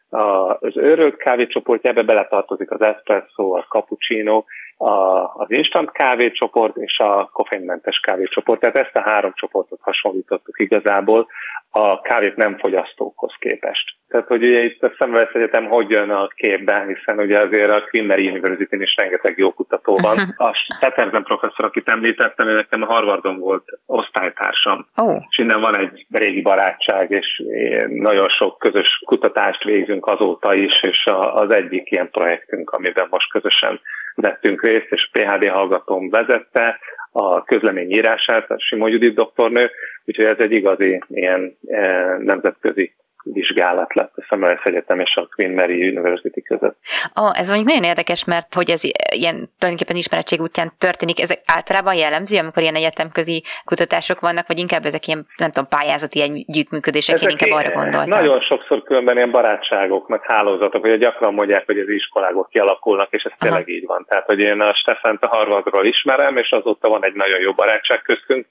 Az 0.10 0.78
őrölt 0.78 1.18
kávé 1.18 1.48
csoportja, 1.48 1.90
ebbe 1.90 2.04
beletartozik 2.04 2.72
az 2.72 2.82
espresso, 2.82 3.52
a 3.52 3.66
cappuccino, 3.70 4.44
a, 4.78 5.24
az 5.34 5.52
instant 5.52 5.92
kávé 5.92 6.32
csoport 6.32 6.76
és 6.76 7.00
a 7.00 7.30
koffeinmentes 7.34 8.00
kávé 8.00 8.24
csoport. 8.24 8.60
Tehát 8.60 8.78
ezt 8.78 8.96
a 8.96 9.10
három 9.10 9.32
csoportot 9.36 9.80
hasonlítottuk 9.82 10.60
igazából 10.60 11.28
a 11.70 12.02
kávét 12.02 12.36
nem 12.36 12.58
fogyasztókhoz 12.58 13.34
képest. 13.40 13.96
Tehát, 14.08 14.28
hogy 14.28 14.44
ugye 14.44 14.64
itt 14.64 14.84
a 14.84 14.94
Szemvesz 15.00 15.34
Egyetem 15.34 15.66
hogy 15.66 15.90
jön 15.90 16.10
a 16.10 16.28
képbe, 16.28 16.86
hiszen 16.88 17.20
ugye 17.20 17.40
azért 17.40 17.72
a 17.72 17.84
Mary 18.04 18.28
university 18.28 18.82
is 18.82 18.96
rengeteg 18.96 19.38
jó 19.38 19.54
kutató 19.54 19.98
van. 19.98 20.18
A 20.38 20.52
Petersen 20.80 21.24
professzor, 21.24 21.66
akit 21.66 21.90
említettem, 21.90 22.48
nekem 22.48 22.82
a 22.82 22.86
Harvardon 22.86 23.40
volt 23.40 23.64
osztálytársam. 23.86 24.88
Oh. 24.96 25.22
És 25.30 25.38
innen 25.38 25.60
van 25.60 25.78
egy 25.78 26.06
régi 26.10 26.42
barátság, 26.42 27.12
és 27.12 27.44
nagyon 27.88 28.30
sok 28.30 28.58
közös 28.58 29.02
kutatást 29.06 29.64
végzünk 29.64 30.06
azóta 30.06 30.54
is, 30.54 30.84
és 30.84 31.06
az 31.32 31.52
egyik 31.52 31.92
ilyen 31.92 32.10
projektünk, 32.12 32.70
amiben 32.70 33.08
most 33.10 33.32
közösen 33.32 33.80
vettünk 34.22 34.64
részt, 34.64 34.88
és 34.90 35.10
PHD 35.12 35.48
hallgatóm 35.48 36.10
vezette 36.10 36.80
a 37.12 37.44
közlemény 37.44 37.92
írását, 37.92 38.52
a 38.52 38.60
Simon 38.60 38.90
Judit 38.90 39.16
doktornő, 39.16 39.70
úgyhogy 40.06 40.26
ez 40.26 40.40
egy 40.40 40.52
igazi 40.52 41.02
ilyen 41.08 41.58
e, 41.68 41.82
nemzetközi 42.18 42.96
vizsgálat 43.34 43.94
lett 43.94 44.12
a 44.16 44.24
Semmelweis 44.30 44.62
Egyetem 44.64 45.00
és 45.00 45.16
a 45.16 45.28
Queen 45.36 45.52
Mary 45.52 45.88
University 45.88 46.42
között. 46.42 46.78
Oh, 47.16 47.40
ez 47.40 47.48
mondjuk 47.48 47.68
nagyon 47.68 47.84
érdekes, 47.84 48.26
mert 48.26 48.54
hogy 48.54 48.70
ez 48.70 48.84
ilyen 49.14 49.36
tulajdonképpen 49.58 49.96
ismeretség 49.96 50.42
útján 50.42 50.72
történik, 50.78 51.22
ezek 51.22 51.42
általában 51.46 51.94
jellemző, 51.96 52.38
amikor 52.38 52.62
ilyen 52.62 52.76
egyetemközi 52.76 53.44
kutatások 53.66 54.20
vannak, 54.20 54.48
vagy 54.48 54.60
inkább 54.60 54.86
ezek 54.86 55.08
ilyen, 55.08 55.28
nem 55.38 55.52
tudom, 55.52 55.70
pályázati 55.70 56.22
együttműködések, 56.22 57.16
ezek 57.16 57.30
én 57.30 57.38
inkább 57.40 57.60
arra 57.60 57.74
gondoltam. 57.82 58.10
Nagyon 58.10 58.42
sokszor 58.42 58.84
különben 58.84 59.16
ilyen 59.16 59.32
barátságok, 59.32 60.08
meg 60.08 60.22
hálózatok, 60.24 60.82
vagy 60.82 61.00
gyakran 61.00 61.34
mondják, 61.34 61.66
hogy 61.66 61.80
az 61.80 61.90
iskolákok 61.90 62.50
kialakulnak, 62.50 63.14
és 63.14 63.24
ez 63.24 63.32
Aha. 63.32 63.40
tényleg 63.40 63.70
így 63.70 63.86
van. 63.86 64.06
Tehát, 64.10 64.26
hogy 64.26 64.40
én 64.40 64.62
a 64.62 64.74
Stefant 64.74 65.24
a 65.24 65.28
Harvardról 65.28 65.86
ismerem, 65.86 66.38
és 66.38 66.52
azóta 66.52 66.90
van 66.90 67.06
egy 67.06 67.14
nagyon 67.14 67.40
jó 67.40 67.52
barátság 67.54 68.02
köztünk, 68.02 68.46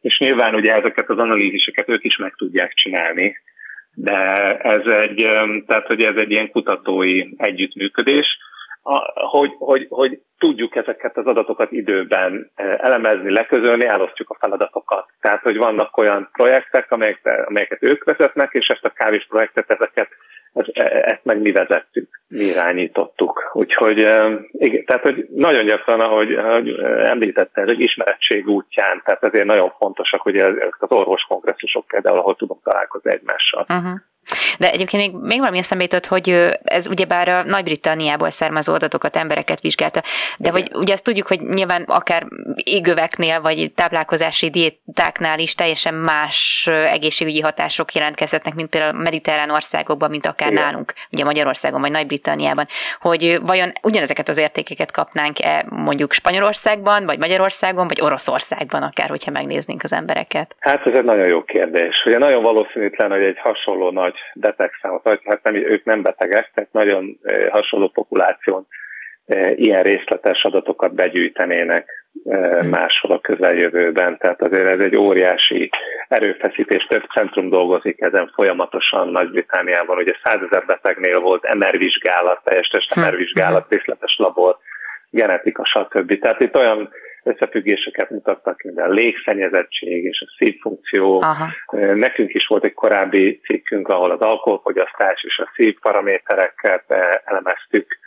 és 0.00 0.18
nyilván 0.18 0.54
ugye 0.54 0.74
ezeket 0.74 1.08
az 1.08 1.18
analíziseket 1.18 1.88
ők 1.88 2.04
is 2.04 2.16
meg 2.16 2.34
tudják 2.36 2.72
csinálni, 2.72 3.36
de 4.00 4.56
ez 4.56 4.86
egy, 4.86 5.26
tehát, 5.66 5.86
hogy 5.86 6.02
ez 6.02 6.16
egy 6.16 6.30
ilyen 6.30 6.50
kutatói 6.50 7.26
együttműködés, 7.36 8.38
hogy, 9.14 9.50
hogy, 9.58 9.86
hogy 9.88 10.20
tudjuk 10.38 10.76
ezeket 10.76 11.16
az 11.16 11.26
adatokat 11.26 11.72
időben 11.72 12.50
elemezni, 12.76 13.30
leközölni, 13.30 13.86
elosztjuk 13.86 14.30
a 14.30 14.36
feladatokat. 14.40 15.06
Tehát, 15.20 15.42
hogy 15.42 15.56
vannak 15.56 15.96
olyan 15.96 16.28
projektek, 16.32 16.92
amelyek, 16.92 17.44
amelyeket 17.46 17.82
ők 17.82 18.04
vezetnek, 18.04 18.52
és 18.52 18.68
ezt 18.68 18.84
a 18.84 18.90
kávés 18.90 19.26
projektet, 19.28 19.70
ezeket 19.70 20.08
ezt 21.02 21.24
meg 21.24 21.40
mi 21.40 21.52
vezettük, 21.52 22.20
mi 22.28 22.44
irányítottuk. 22.44 23.50
Úgyhogy 23.52 23.98
igen, 24.52 24.84
tehát 24.84 25.02
hogy 25.02 25.28
nagyon 25.34 25.64
gyakran, 25.64 26.00
ahogy, 26.00 26.32
ahogy 26.32 26.68
említette, 27.04 27.64
hogy 27.64 27.80
ismerettség 27.80 28.48
útján, 28.48 29.02
tehát 29.04 29.24
ezért 29.24 29.46
nagyon 29.46 29.72
fontosak, 29.78 30.20
hogy 30.20 30.36
az 30.36 30.56
orvos 30.78 31.22
kongresszusok 31.22 31.86
például, 31.86 32.18
ahol 32.18 32.36
tudunk 32.36 32.62
találkozni 32.62 33.12
egymással. 33.12 33.66
Uh-huh. 33.68 34.00
De 34.58 34.70
egyébként 34.70 35.02
még, 35.02 35.22
még 35.22 35.38
valami 35.38 35.58
eszembe 35.58 35.82
jutott, 35.84 36.06
hogy 36.06 36.28
ez 36.64 36.88
ugyebár 36.88 37.28
a 37.28 37.42
Nagy-Britanniából 37.42 38.30
származó 38.30 38.74
adatokat, 38.74 39.16
embereket 39.16 39.60
vizsgálta, 39.60 40.02
de 40.38 40.50
hogy 40.50 40.70
ugye 40.72 40.92
azt 40.92 41.04
tudjuk, 41.04 41.26
hogy 41.26 41.40
nyilván 41.40 41.82
akár 41.82 42.26
égöveknél, 42.54 43.40
vagy 43.40 43.72
táplálkozási 43.74 44.50
diétáknál 44.50 45.38
is 45.38 45.54
teljesen 45.54 45.94
más 45.94 46.66
egészségügyi 46.66 47.40
hatások 47.40 47.92
jelentkezhetnek, 47.92 48.54
mint 48.54 48.68
például 48.68 48.94
a 48.94 49.02
mediterrán 49.02 49.50
országokban, 49.50 50.10
mint 50.10 50.26
akár 50.26 50.50
Igen. 50.50 50.62
nálunk, 50.62 50.92
ugye 51.10 51.24
Magyarországon, 51.24 51.80
vagy 51.80 51.90
Nagy-Britanniában, 51.90 52.66
hogy 53.00 53.38
vajon 53.46 53.72
ugyanezeket 53.82 54.28
az 54.28 54.38
értékeket 54.38 54.92
kapnánk-e 54.92 55.64
mondjuk 55.68 56.12
Spanyolországban, 56.12 57.06
vagy 57.06 57.18
Magyarországon, 57.18 57.86
vagy 57.86 58.00
Oroszországban 58.00 58.82
akár, 58.82 59.08
hogyha 59.08 59.30
megnéznénk 59.30 59.82
az 59.82 59.92
embereket? 59.92 60.56
Hát 60.58 60.86
ez 60.86 60.94
egy 60.94 61.04
nagyon 61.04 61.28
jó 61.28 61.44
kérdés. 61.44 62.02
Ugye 62.06 62.18
nagyon 62.18 62.42
valószínűtlen, 62.42 63.10
hogy 63.10 63.22
egy 63.22 63.38
hasonló 63.38 63.90
nagy 63.90 64.14
betegszámot, 64.34 65.02
vagy 65.02 65.20
hát 65.24 65.42
nem, 65.42 65.54
ők 65.54 65.84
nem 65.84 66.02
betegek, 66.02 66.50
tehát 66.54 66.72
nagyon 66.72 67.18
hasonló 67.50 67.88
populáción 67.88 68.66
ilyen 69.54 69.82
részletes 69.82 70.44
adatokat 70.44 70.94
begyűjtenének 70.94 72.06
hmm. 72.24 72.68
máshol 72.68 73.10
a 73.10 73.20
közeljövőben. 73.20 74.18
Tehát 74.18 74.42
azért 74.42 74.66
ez 74.66 74.80
egy 74.80 74.96
óriási 74.96 75.70
erőfeszítés, 76.08 76.86
több 76.86 77.04
centrum 77.14 77.48
dolgozik 77.48 78.00
ezen 78.00 78.32
folyamatosan 78.34 79.08
Nagy-Britániában. 79.08 79.96
Ugye 79.96 80.14
százezer 80.22 80.64
betegnél 80.66 81.20
volt 81.20 81.54
MR 81.54 81.78
vizsgálat, 81.78 82.40
teljes 82.44 82.68
test 82.68 82.94
MR 82.94 83.16
vizsgálat, 83.16 83.66
hmm. 83.68 83.78
részletes 83.78 84.16
labor, 84.18 84.58
genetika, 85.10 85.64
stb. 85.64 86.18
Tehát 86.18 86.40
itt 86.40 86.56
olyan 86.56 86.90
összefüggéseket 87.28 88.10
mutattak, 88.10 88.62
mint 88.62 88.78
a 88.78 88.88
légszennyezettség 88.88 90.04
és 90.04 90.20
a 90.20 90.34
szívfunkció. 90.36 91.20
Aha. 91.22 91.48
Nekünk 91.94 92.34
is 92.34 92.46
volt 92.46 92.64
egy 92.64 92.74
korábbi 92.74 93.40
cikkünk, 93.44 93.88
ahol 93.88 94.10
az 94.10 94.20
alkoholfogyasztás 94.20 95.24
és 95.24 95.38
a 95.38 95.50
szívparamétereket 95.54 96.84
elemeztük, 97.24 97.98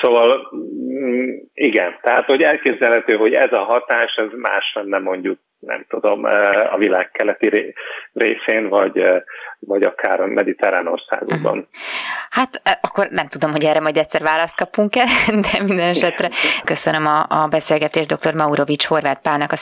Szóval 0.00 0.50
mm, 0.56 1.30
igen, 1.54 1.98
tehát 2.02 2.24
hogy 2.24 2.42
elképzelhető, 2.42 3.16
hogy 3.16 3.32
ez 3.32 3.52
a 3.52 3.64
hatás, 3.64 4.16
ez 4.16 4.28
más 4.36 4.72
lenne 4.74 4.98
mondjuk 4.98 5.38
nem 5.66 5.84
tudom, 5.88 6.24
a 6.72 6.76
világ 6.76 7.10
keleti 7.10 7.74
részén, 8.12 8.68
vagy, 8.68 9.02
vagy 9.58 9.82
akár 9.82 10.20
a 10.20 10.26
mediterrán 10.26 10.86
országokban. 10.86 11.68
Hát 12.30 12.60
e, 12.62 12.78
akkor 12.82 13.08
nem 13.10 13.26
tudom, 13.28 13.50
hogy 13.50 13.64
erre 13.64 13.80
majd 13.80 13.96
egyszer 13.96 14.22
választ 14.22 14.56
kapunk-e, 14.56 15.04
de 15.52 15.62
minden 15.62 15.88
esetre 15.88 16.30
köszönöm 16.64 17.06
a, 17.06 17.26
a 17.28 17.48
beszélgetést 17.50 18.14
dr. 18.14 18.34
Maurovics 18.34 18.86
Horváth 18.86 19.20
Pálnak, 19.20 19.52
a 19.52 19.56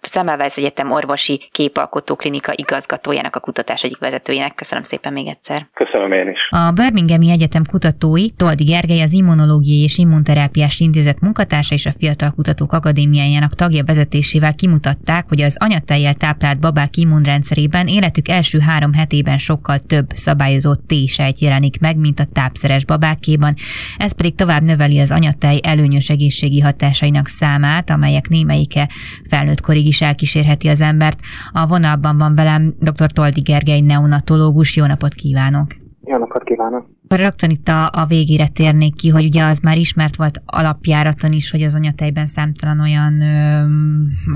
Szemmelweis 0.00 0.56
Egyetem 0.56 0.90
orvosi 0.90 1.40
képalkotó 1.52 2.16
klinika 2.16 2.52
igazgatójának, 2.56 3.36
a 3.36 3.40
kutatás 3.40 3.82
egyik 3.82 3.98
vezetőjének. 3.98 4.54
Köszönöm 4.54 4.84
szépen 4.84 5.12
még 5.12 5.26
egyszer. 5.26 5.66
Köszönöm 5.74 6.12
én 6.12 6.28
is. 6.28 6.48
A 6.50 6.72
Birminghami 6.74 7.30
Egyetem 7.30 7.62
kutatói 7.70 8.30
Toldi 8.36 8.64
Gergely 8.64 9.02
az 9.02 9.12
Immunológiai 9.12 9.82
és 9.82 9.98
Immunterápiás 9.98 10.80
Intézet 10.80 11.20
munkatársa 11.20 11.74
és 11.74 11.86
a 11.86 11.92
Fiatal 11.98 12.30
Kutatók 12.30 12.72
Akadémiájának 12.72 13.54
tagja 13.54 13.84
vezetésével 13.84 14.54
kimutatták, 14.54 15.24
hogy 15.34 15.42
az 15.42 15.56
anyatejjel 15.58 16.14
táplált 16.14 16.60
babák 16.60 16.96
immunrendszerében 16.96 17.86
életük 17.86 18.28
első 18.28 18.58
három 18.58 18.92
hetében 18.92 19.38
sokkal 19.38 19.78
több 19.78 20.10
szabályozott 20.14 20.84
T-sejt 20.86 21.38
jelenik 21.38 21.80
meg, 21.80 21.96
mint 21.96 22.20
a 22.20 22.24
tápszeres 22.24 22.84
babákéban, 22.84 23.54
ez 23.96 24.12
pedig 24.12 24.34
tovább 24.34 24.62
növeli 24.62 24.98
az 24.98 25.10
anyatej 25.10 25.60
előnyös 25.62 26.10
egészségi 26.10 26.60
hatásainak 26.60 27.26
számát, 27.26 27.90
amelyek 27.90 28.28
némelyike 28.28 28.88
felnőtt 29.28 29.60
korig 29.60 29.86
is 29.86 30.00
elkísérheti 30.00 30.68
az 30.68 30.80
embert. 30.80 31.20
A 31.52 31.66
vonalban 31.66 32.18
van 32.18 32.34
velem 32.34 32.74
dr. 32.80 33.12
Toldi 33.12 33.40
Gergely, 33.40 33.80
neonatológus. 33.80 34.76
Jó 34.76 34.86
napot 34.86 35.14
kívánok! 35.14 35.83
Jó 36.06 36.18
napot 36.18 36.44
kívánok! 36.44 36.86
Rögtön 37.08 37.50
itt 37.50 37.68
a, 37.68 37.86
a 37.86 38.04
végére 38.08 38.48
térnék 38.48 38.94
ki, 38.94 39.08
hogy 39.08 39.24
ugye 39.24 39.44
az 39.44 39.58
már 39.58 39.78
ismert 39.78 40.16
volt 40.16 40.42
alapjáraton 40.46 41.32
is, 41.32 41.50
hogy 41.50 41.62
az 41.62 41.74
anyatejben 41.74 42.26
számtalan 42.26 42.80
olyan 42.80 43.20
ö, 43.20 43.64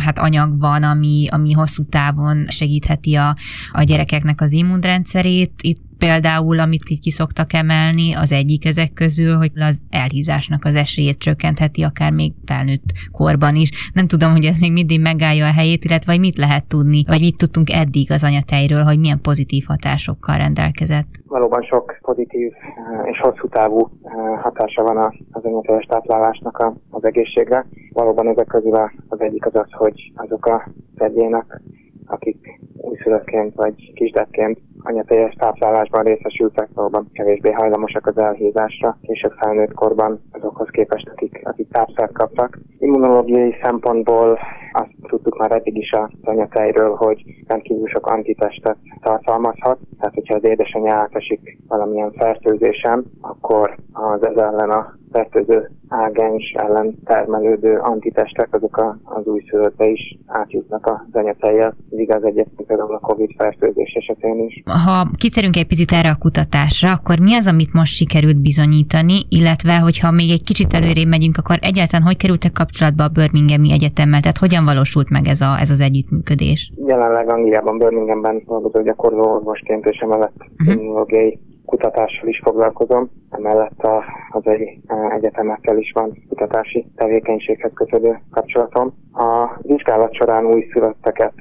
hát 0.05 0.19
anyag 0.19 0.61
van, 0.61 0.83
ami, 0.83 1.27
ami 1.31 1.53
hosszú 1.53 1.85
távon 1.85 2.47
segítheti 2.47 3.15
a, 3.15 3.37
a 3.73 3.83
gyerekeknek 3.83 4.41
az 4.41 4.53
immunrendszerét. 4.53 5.53
Itt 5.63 5.88
például, 5.99 6.59
amit 6.59 6.90
így 6.90 7.00
kiszoktak 7.00 7.52
emelni, 7.52 8.14
az 8.14 8.33
egyik 8.33 8.67
ezek 8.67 8.93
közül, 8.93 9.37
hogy 9.37 9.50
az 9.55 9.83
elhízásnak 9.90 10.64
az 10.64 10.75
esélyét 10.75 11.19
csökkentheti, 11.19 11.83
akár 11.83 12.12
még 12.12 12.33
felnőtt 12.45 12.88
korban 13.12 13.55
is. 13.55 13.90
Nem 13.95 14.07
tudom, 14.07 14.31
hogy 14.31 14.45
ez 14.45 14.59
még 14.59 14.73
mindig 14.73 15.00
megállja 15.00 15.47
a 15.47 15.52
helyét, 15.52 15.85
illetve 15.85 16.12
vagy 16.12 16.21
mit 16.21 16.37
lehet 16.37 16.67
tudni, 16.67 17.05
vagy 17.07 17.21
mit 17.21 17.37
tudtunk 17.37 17.71
eddig 17.71 18.11
az 18.11 18.25
anyatejről, 18.25 18.83
hogy 18.83 18.99
milyen 18.99 19.21
pozitív 19.21 19.64
hatásokkal 19.67 20.37
rendelkezett. 20.37 21.11
Valóban 21.26 21.62
sok 21.62 21.99
pozitív 22.00 22.52
eh, 22.52 23.11
és 23.11 23.19
hosszú 23.21 23.49
távú 23.49 23.78
eh, 24.02 24.43
hatása 24.43 24.83
van 24.83 24.97
az 25.31 25.45
anyatejes 25.45 25.85
táplálásnak 25.85 26.73
az 26.90 27.05
egészségre. 27.05 27.67
Valóban 27.93 28.28
ezek 28.28 28.47
közül 28.47 28.75
az 29.09 29.21
egyik 29.21 29.47
az 29.47 29.55
az, 29.55 29.71
hogy 29.71 30.12
azok 30.14 30.47
a 30.47 30.69
egyének, 30.95 31.61
akik 32.07 32.61
újszülöttként 32.76 33.55
vagy 33.55 33.93
kisdetként 33.95 34.59
anyatejes 34.88 35.35
táplálásban 35.35 36.04
részesültek, 36.04 36.68
valóban 36.75 37.11
kevésbé 37.12 37.50
hajlamosak 37.52 38.07
az 38.07 38.18
elhízásra, 38.18 38.99
később 39.02 39.33
felnőtt 39.33 39.75
korban 39.75 40.21
azokhoz 40.33 40.68
képest, 40.71 41.09
akik, 41.09 41.40
akik 41.45 41.68
tápszert 41.73 42.12
kaptak. 42.12 42.59
Immunológiai 42.78 43.54
szempontból 43.62 44.38
azt 44.73 44.95
tudtuk 45.09 45.38
már 45.38 45.52
eddig 45.52 45.76
is 45.76 45.90
az 45.90 46.09
anyatejről, 46.23 46.95
hogy 46.95 47.23
rendkívül 47.47 47.88
sok 47.88 48.07
antitestet 48.07 48.76
tartalmazhat, 49.00 49.78
tehát 49.99 50.14
hogyha 50.14 50.35
az 50.35 50.45
édesanyja 50.45 50.95
átesik 50.95 51.59
valamilyen 51.68 52.12
fertőzésen, 52.12 53.04
akkor 53.21 53.76
az 53.92 54.26
ez 54.26 54.37
ellen 54.37 54.71
a 54.71 54.99
fertőző 55.12 55.71
ágens 55.88 56.54
ellen 56.57 56.95
termelődő 57.04 57.78
antitestek, 57.78 58.54
azok 58.54 58.76
a, 58.76 58.99
az 59.04 59.26
újszülöttre 59.26 59.87
is 59.87 60.18
átjutnak 60.26 60.87
az 60.87 61.14
anyatejjel. 61.21 61.75
Ez 61.90 61.99
igaz 61.99 62.25
egyébként 62.25 62.66
például 62.68 62.95
a 62.95 62.99
COVID 62.99 63.30
fertőzés 63.37 63.92
esetén 63.92 64.38
is. 64.38 64.62
Ha 64.85 65.09
kitérünk 65.23 65.57
egy 65.57 65.67
picit 65.67 65.93
erre 65.93 66.11
a 66.11 66.23
kutatásra, 66.25 66.91
akkor 66.93 67.19
mi 67.21 67.35
az, 67.35 67.47
amit 67.47 67.73
most 67.73 67.95
sikerült 67.97 68.41
bizonyítani, 68.49 69.19
illetve 69.29 69.79
hogyha 69.79 70.11
még 70.11 70.31
egy 70.31 70.45
kicsit 70.51 70.73
előrébb 70.73 71.09
megyünk, 71.09 71.37
akkor 71.39 71.59
egyáltalán 71.61 72.07
hogy 72.07 72.17
kerültek 72.17 72.53
kapcsolatba 72.53 73.05
a 73.05 73.15
Birminghami 73.17 73.73
Egyetemmel, 73.73 74.21
tehát 74.21 74.45
hogyan 74.45 74.65
valósult 74.65 75.11
meg 75.11 75.25
ez, 75.27 75.41
a, 75.41 75.51
ez 75.61 75.71
az 75.71 75.81
együttműködés? 75.81 76.73
Jelenleg 76.87 77.29
Angliában, 77.31 77.79
Birminghamben 77.79 78.43
dolgozó 78.47 78.83
gyakorló 78.83 79.23
orvosként 79.35 79.85
és 79.87 79.99
emellett 79.99 80.37
uh-huh 80.59 81.07
kutatással 81.69 82.29
is 82.29 82.41
foglalkozom, 82.45 83.11
emellett 83.31 83.79
a 83.79 84.05
hazai 84.31 84.81
e, 84.87 84.95
egyetemekkel 85.17 85.79
is 85.79 85.93
van 85.95 86.25
kutatási 86.29 86.87
tevékenységhez 86.97 87.71
kötődő 87.75 88.21
kapcsolatom. 88.31 88.95
A 89.12 89.59
vizsgálat 89.62 90.14
során 90.14 90.45
újszülötteket, 90.47 91.33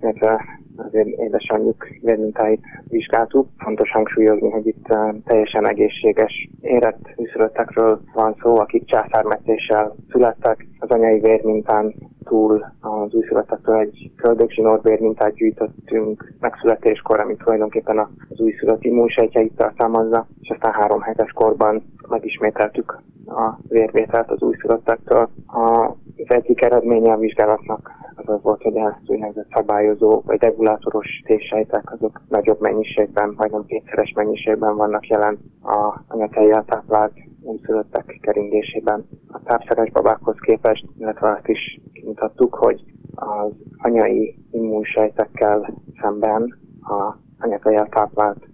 illetve 0.00 0.44
az 0.76 0.94
édesanyjuk 0.94 1.88
vérmintáit 2.00 2.60
vizsgáltuk. 2.88 3.48
Fontos 3.58 3.90
hangsúlyozni, 3.90 4.50
hogy 4.50 4.66
itt 4.66 4.88
e, 4.88 5.14
teljesen 5.24 5.68
egészséges 5.68 6.48
érett 6.60 7.12
újszülöttekről 7.16 8.00
van 8.14 8.36
szó, 8.42 8.58
akik 8.58 8.84
császármetszéssel 8.84 9.94
születtek. 10.10 10.66
Az 10.78 10.90
anyai 10.90 11.20
vérmintán 11.20 11.94
túl 12.24 12.64
az 12.80 13.14
újszülöttektől 13.14 13.76
egy 13.76 14.10
köldögzsinór 14.16 14.80
mintát 14.82 15.34
gyűjtöttünk 15.34 16.32
megszületéskor, 16.40 17.20
ami 17.20 17.36
tulajdonképpen 17.36 17.98
az 18.28 18.40
újszülött 18.40 18.84
immunsejtjeit 18.84 19.56
tartalmazza, 19.56 20.26
és 20.40 20.48
aztán 20.48 20.72
három 20.72 21.00
hetes 21.00 21.32
korban 21.32 21.82
megismételtük 22.08 23.02
a 23.26 23.58
vérvételt 23.68 24.30
az 24.30 24.42
újszülöttektől. 24.42 25.28
Az 25.46 26.26
egyik 26.28 26.62
eredménye 26.62 27.12
a 27.12 27.18
vizsgálatnak 27.18 27.90
az 28.16 28.28
az 28.28 28.42
volt, 28.42 28.62
hogy 28.62 28.78
az 28.78 28.92
úgynevezett 29.06 29.50
szabályozó 29.54 30.22
vagy 30.24 30.42
regulátoros 30.42 31.22
tésejtek 31.24 31.92
azok 31.92 32.20
nagyobb 32.28 32.60
mennyiségben, 32.60 33.34
majdnem 33.36 33.64
kétszeres 33.64 34.12
mennyiségben 34.12 34.76
vannak 34.76 35.06
jelen 35.06 35.38
a 35.62 36.00
anyatejjel 36.08 36.64
táplált 36.64 37.12
újszülöttek 37.42 38.18
keringésében. 38.20 39.08
A 39.28 39.42
tápszeres 39.42 39.90
babákhoz 39.90 40.36
képest, 40.40 40.84
illetve 40.98 41.30
azt 41.30 41.48
is 41.48 41.80
kimutattuk, 41.92 42.54
hogy 42.54 42.84
az 43.14 43.52
anyai 43.76 44.38
immunsejtekkel 44.50 45.74
szemben 46.00 46.58
a 46.80 47.16
anyatejjel 47.38 47.88
táplált 47.88 48.48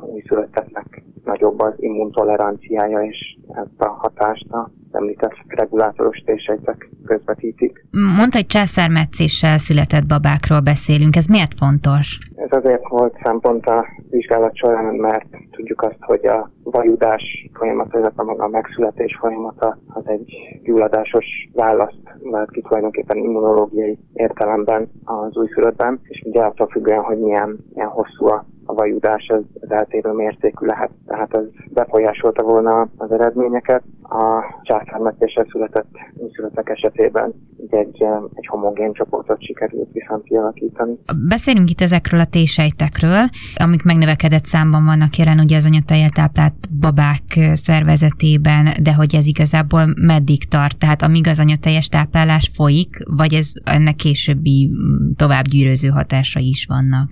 újszülötteknek 0.00 1.02
nagyobb 1.24 1.60
az 1.60 1.74
immuntoleranciája, 1.76 3.00
és 3.00 3.38
ezt 3.48 3.80
a 3.80 3.88
hatást 3.88 4.52
a 4.52 4.70
említett 4.92 5.34
regulátoros 5.46 6.18
tésejtek 6.18 6.90
közvetítik. 7.06 7.84
Mondta, 7.90 8.36
hogy 8.38 8.46
császármetszéssel 8.46 9.58
született 9.58 10.06
babákról 10.06 10.60
beszélünk, 10.60 11.16
ez 11.16 11.26
miért 11.26 11.54
fontos? 11.54 12.18
Ez 12.36 12.58
azért 12.58 12.88
volt 12.88 13.14
szempont 13.24 13.66
a 13.66 13.86
vizsgálat 14.10 14.56
során, 14.56 14.94
mert 14.94 15.26
tudjuk 15.50 15.82
azt, 15.82 16.00
hogy 16.00 16.26
a 16.26 16.50
vajudás 16.62 17.22
folyamata, 17.52 17.98
illetve 17.98 18.22
maga 18.22 18.44
a 18.44 18.48
megszületés 18.48 19.16
folyamata 19.20 19.78
az 19.86 20.02
egy 20.06 20.32
gyulladásos 20.62 21.26
választ 21.52 22.06
vált 22.22 22.50
ki 22.50 22.60
tulajdonképpen 22.60 23.16
immunológiai 23.16 23.98
értelemben 24.12 24.90
az 25.04 25.36
újszülöttben, 25.36 26.00
és 26.02 26.22
ugye 26.24 26.42
attól 26.42 26.68
függően, 26.68 27.02
hogy 27.02 27.18
milyen, 27.18 27.58
milyen 27.72 27.88
hosszú 27.88 28.26
a 28.26 28.46
a 28.76 28.78
vajudás 28.78 29.26
az, 29.28 29.42
az 29.60 29.70
eltérő 29.70 30.10
mértékű 30.12 30.66
lehet, 30.66 30.90
tehát 31.06 31.34
ez 31.34 31.44
befolyásolta 31.72 32.42
volna 32.42 32.88
az 32.96 33.12
eredményeket. 33.12 33.82
A 34.02 34.44
császármetésre 34.62 35.46
született 35.50 35.88
születek 36.32 36.68
esetében 36.68 37.34
egy, 37.70 38.02
egy 38.34 38.46
homogén 38.46 38.92
csoportot 38.92 39.42
sikerült 39.42 39.92
viszont 39.92 40.22
kialakítani. 40.22 40.98
Beszélünk 41.28 41.70
itt 41.70 41.80
ezekről 41.80 42.20
a 42.20 42.24
tésejtekről, 42.24 43.24
amik 43.54 43.84
megnövekedett 43.84 44.44
számban 44.44 44.84
vannak 44.84 45.16
jelen 45.16 45.38
ugye 45.38 45.56
az 45.56 45.66
anyatejjel 45.66 46.10
táplált 46.10 46.54
babák 46.80 47.22
szervezetében, 47.52 48.64
de 48.82 48.94
hogy 48.94 49.14
ez 49.14 49.26
igazából 49.26 49.84
meddig 50.06 50.48
tart, 50.48 50.78
tehát 50.78 51.02
amíg 51.02 51.26
az 51.26 51.40
anyateljes 51.40 51.88
táplálás 51.88 52.50
folyik, 52.54 52.96
vagy 53.16 53.32
ez 53.32 53.52
ennek 53.64 53.94
későbbi 53.94 54.70
tovább 55.16 55.44
gyűröző 55.44 55.88
hatásai 55.88 56.48
is 56.48 56.66
vannak? 56.68 57.08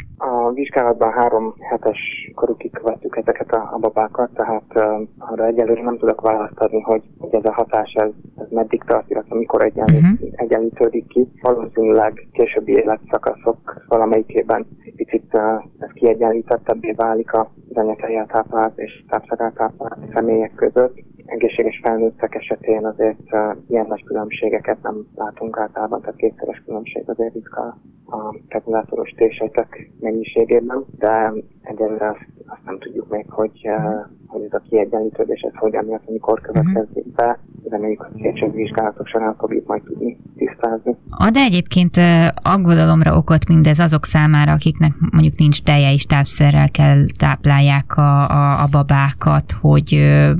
Vizsgálatban 0.54 1.12
három 1.12 1.54
hetes 1.70 1.98
korukig 2.34 2.80
vettük 2.82 3.16
ezeket 3.16 3.52
a, 3.52 3.70
a 3.72 3.78
babákat, 3.78 4.30
tehát 4.34 4.64
uh, 4.74 5.08
arra 5.18 5.46
egyelőre 5.46 5.82
nem 5.82 5.98
tudok 5.98 6.20
választ 6.20 6.58
adni, 6.58 6.80
hogy, 6.80 7.02
hogy 7.18 7.34
ez 7.34 7.44
a 7.44 7.52
hatás 7.52 7.92
ez, 7.92 8.10
ez 8.36 8.46
meddig 8.50 8.82
tart, 8.86 9.10
illetve 9.10 9.36
mikor 9.36 9.64
egyenlít, 9.64 10.02
uh-huh. 10.02 10.28
egyenlítődik 10.32 11.06
ki. 11.06 11.28
Valószínűleg 11.42 12.28
későbbi 12.32 12.72
életszakaszok 12.72 13.84
valamelyikében 13.88 14.66
egy 14.84 14.94
picit 14.94 15.34
uh, 15.34 15.64
ez 15.78 15.90
kiegyenlítettebbé 15.92 16.92
válik 16.92 17.32
a 17.32 17.50
anyatejjel 17.72 18.26
táplált 18.26 18.78
és 18.78 19.04
tápszerrel 19.08 19.52
táplált 19.52 19.98
személyek 20.14 20.54
között 20.54 20.94
egészséges 21.26 21.80
felnőttek 21.84 22.34
esetén 22.34 22.86
azért 22.86 23.32
uh, 23.32 23.56
ilyen 23.68 23.86
nagy 23.86 24.04
különbségeket 24.04 24.82
nem 24.82 25.06
látunk 25.14 25.58
általában, 25.58 26.00
tehát 26.00 26.16
kétszeres 26.16 26.62
különbség 26.66 27.02
azért 27.06 27.34
ritka 27.34 27.76
a 28.14 28.34
regulátoros 28.48 29.10
tésejtek 29.10 29.90
mennyiségében, 30.00 30.84
de 30.98 31.32
egyelőre 31.62 32.08
azt, 32.08 32.26
azt 32.46 32.64
nem 32.64 32.78
tudjuk 32.78 33.08
még, 33.08 33.30
hogy, 33.30 33.60
uh, 33.64 34.06
hogy 34.26 34.42
ez 34.42 34.52
a 34.52 34.62
kiegyenlítődés, 34.68 35.40
ez 35.40 35.54
hogyan 35.54 35.86
lesz, 35.86 36.00
amikor 36.06 36.40
következik 36.40 37.06
be. 37.14 37.38
Reméljük, 37.68 38.00
hogy 38.02 38.22
később 38.22 38.54
vizsgálatok 38.54 39.06
során 39.06 39.34
fogjuk 39.34 39.66
majd 39.66 39.82
tudni 39.82 40.18
tisztázni. 40.64 40.96
Ad 41.10 41.36
egyébként 41.36 42.00
aggodalomra 42.42 43.16
okot 43.16 43.48
mindez 43.48 43.78
azok 43.78 44.04
számára, 44.04 44.52
akiknek 44.52 44.92
mondjuk 45.10 45.38
nincs 45.38 45.62
teje 45.62 45.92
és 45.92 46.04
tápszerrel 46.04 46.70
kell 46.70 47.04
táplálják 47.18 47.96
a, 47.96 48.28
a, 48.28 48.62
a 48.62 48.66
babákat, 48.70 49.52
hogy 49.60 49.94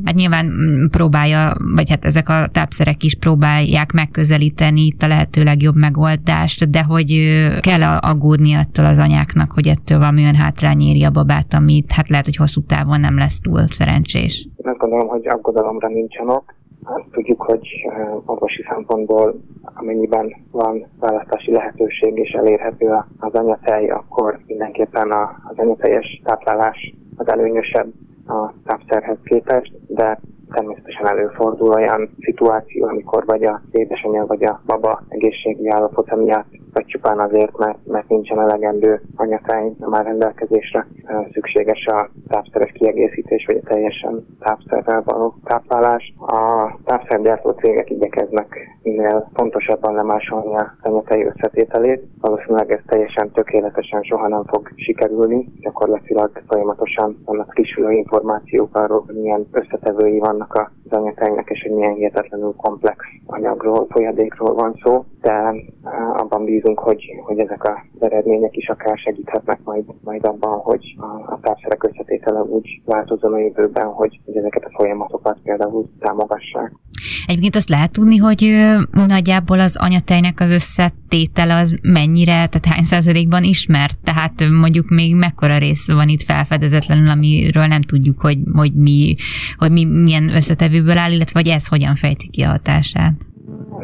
hát 0.05 0.15
nyilván 0.15 0.53
próbálja, 0.91 1.53
vagy 1.75 1.91
hát 1.91 2.05
ezek 2.05 2.29
a 2.29 2.47
tápszerek 2.53 3.03
is 3.03 3.15
próbálják 3.15 3.93
megközelíteni 3.93 4.81
itt 4.81 5.03
a 5.03 5.07
lehető 5.07 5.43
legjobb 5.43 5.77
megoldást, 5.77 6.71
de 6.71 6.83
hogy 6.83 7.13
kell 7.61 7.83
aggódni 7.83 8.55
attól 8.55 8.85
az 8.85 8.99
anyáknak, 8.99 9.53
hogy 9.53 9.67
ettől 9.67 9.99
valami 9.99 10.23
olyan 10.23 10.35
hátrány 10.35 10.81
éri 10.81 11.05
a 11.05 11.11
babát, 11.11 11.55
amit 11.55 11.93
hát 11.93 12.09
lehet, 12.09 12.25
hogy 12.25 12.37
hosszú 12.37 12.61
távon 12.67 13.01
nem 13.01 13.17
lesz 13.17 13.41
túl 13.41 13.67
szerencsés. 13.67 14.49
Én 14.57 14.71
azt 14.71 14.79
gondolom, 14.79 15.09
hogy 15.09 15.29
aggodalomra 15.29 15.89
nincsen 15.89 16.29
ok. 16.29 16.55
Azt 16.85 17.11
tudjuk, 17.11 17.43
hogy 17.43 17.69
orvosi 18.25 18.65
szempontból 18.69 19.35
amennyiben 19.63 20.35
van 20.51 20.87
választási 21.01 21.53
lehetőség 21.53 22.19
és 22.19 22.31
elérhető 22.31 22.87
az 23.19 23.33
anyatej, 23.33 23.91
akkor 23.91 24.39
mindenképpen 24.47 25.13
az 25.51 25.59
anyatejes 25.59 26.21
táplálás 26.25 26.95
az 27.17 27.29
előnyösebb 27.29 27.93
a 28.27 28.53
tápszerhez 28.65 29.19
képest, 29.25 29.73
de 29.87 30.21
természetesen 30.53 31.07
előfordul 31.07 31.69
olyan 31.69 32.11
szituáció, 32.21 32.87
amikor 32.87 33.25
vagy 33.25 33.45
a 33.45 33.63
édesanyja 33.71 34.27
vagy 34.27 34.45
a 34.45 34.61
baba 34.67 35.03
egészségi 35.09 35.69
állapota 35.69 36.17
miatt, 36.17 36.64
vagy 36.75 36.87
csupán 36.87 37.19
azért, 37.19 37.59
mert, 37.59 37.79
mert 37.87 38.09
nincsen 38.09 38.41
elegendő 38.41 39.01
anyatej 39.17 39.73
már 39.79 40.05
rendelkezésre, 40.05 40.87
szükséges 41.33 41.87
a 41.87 42.11
tápszeres 42.29 42.73
kiegészítés, 42.73 43.47
vagy 43.47 43.61
a 43.63 43.69
teljesen 43.69 44.27
tápszerrel 44.41 45.03
való 45.05 45.35
táplálás. 45.45 46.15
A 46.19 46.69
tápszergyártó 46.85 47.51
cégek 47.51 47.91
igyekeznek 47.91 48.79
minél 48.83 49.31
pontosabban 49.33 49.95
lemásolni 49.95 50.57
a 50.57 50.75
anyatej 50.83 51.25
összetételét. 51.25 52.03
Valószínűleg 52.21 52.73
ez 52.73 52.81
teljesen 52.87 53.31
tökéletesen 53.31 54.03
soha 54.03 54.29
nem 54.29 54.45
fog 54.45 54.71
sikerülni. 54.77 55.49
Gyakorlatilag 55.61 56.43
folyamatosan 56.49 57.23
vannak 57.25 57.53
frissülő 57.53 57.91
információk 57.91 58.77
arról, 58.77 59.03
hogy 59.07 59.17
milyen 59.17 59.47
összetevői 59.53 60.19
vannak 60.19 60.45
annak 60.45 60.73
az 60.85 60.99
anyatejnek, 60.99 61.49
és 61.51 61.63
hogy 61.63 61.73
milyen 61.73 61.95
hihetetlenül 61.95 62.55
komplex 62.57 62.97
anyagról, 63.27 63.87
folyadékról 63.89 64.55
van 64.55 64.81
szó, 64.83 65.05
de 65.21 65.55
abban 66.17 66.45
bízunk, 66.45 66.64
hogy, 66.75 67.05
hogy 67.25 67.39
ezek 67.39 67.65
az 67.65 68.03
eredmények 68.03 68.57
is 68.57 68.69
akár 68.69 68.99
segíthetnek 68.99 69.61
majd, 69.65 69.85
majd 70.01 70.25
abban, 70.25 70.59
hogy 70.59 70.95
a, 70.97 71.33
a 71.33 71.39
tápszerek 71.43 71.85
összetétele 71.85 72.41
úgy 72.41 72.81
változon 72.85 73.33
a 73.33 73.39
jövőben, 73.39 73.87
hogy, 73.87 74.21
hogy 74.25 74.37
ezeket 74.37 74.65
a 74.65 74.75
folyamatokat 74.77 75.39
például 75.43 75.91
támogassák. 75.99 76.73
Egyébként 77.27 77.57
azt 77.57 77.69
lehet 77.69 77.93
tudni, 77.93 78.17
hogy 78.17 78.51
nagyjából 78.91 79.61
az 79.61 79.77
anyatejnek 79.81 80.41
az 80.41 80.51
összetétele 80.51 81.55
az 81.55 81.79
mennyire, 81.83 82.33
tehát 82.33 82.67
hány 82.67 82.83
százalékban 82.83 83.43
ismert, 83.43 83.99
tehát 84.03 84.49
mondjuk 84.61 84.89
még 84.89 85.15
mekkora 85.17 85.59
rész 85.59 85.93
van 85.93 86.09
itt 86.09 86.23
felfedezetlenül, 86.23 87.09
amiről 87.09 87.67
nem 87.67 87.81
tudjuk, 87.81 88.21
hogy, 88.21 88.39
hogy, 88.53 88.75
mi, 88.75 89.15
hogy 89.57 89.73
mi 89.73 89.85
milyen 89.85 90.35
összetevőből 90.35 90.99
áll, 90.99 91.13
illetve 91.13 91.41
vagy 91.41 91.49
ez 91.49 91.69
hogyan 91.69 91.95
fejti 91.95 92.29
ki 92.31 92.43
a 92.43 92.49
hatását. 92.49 93.15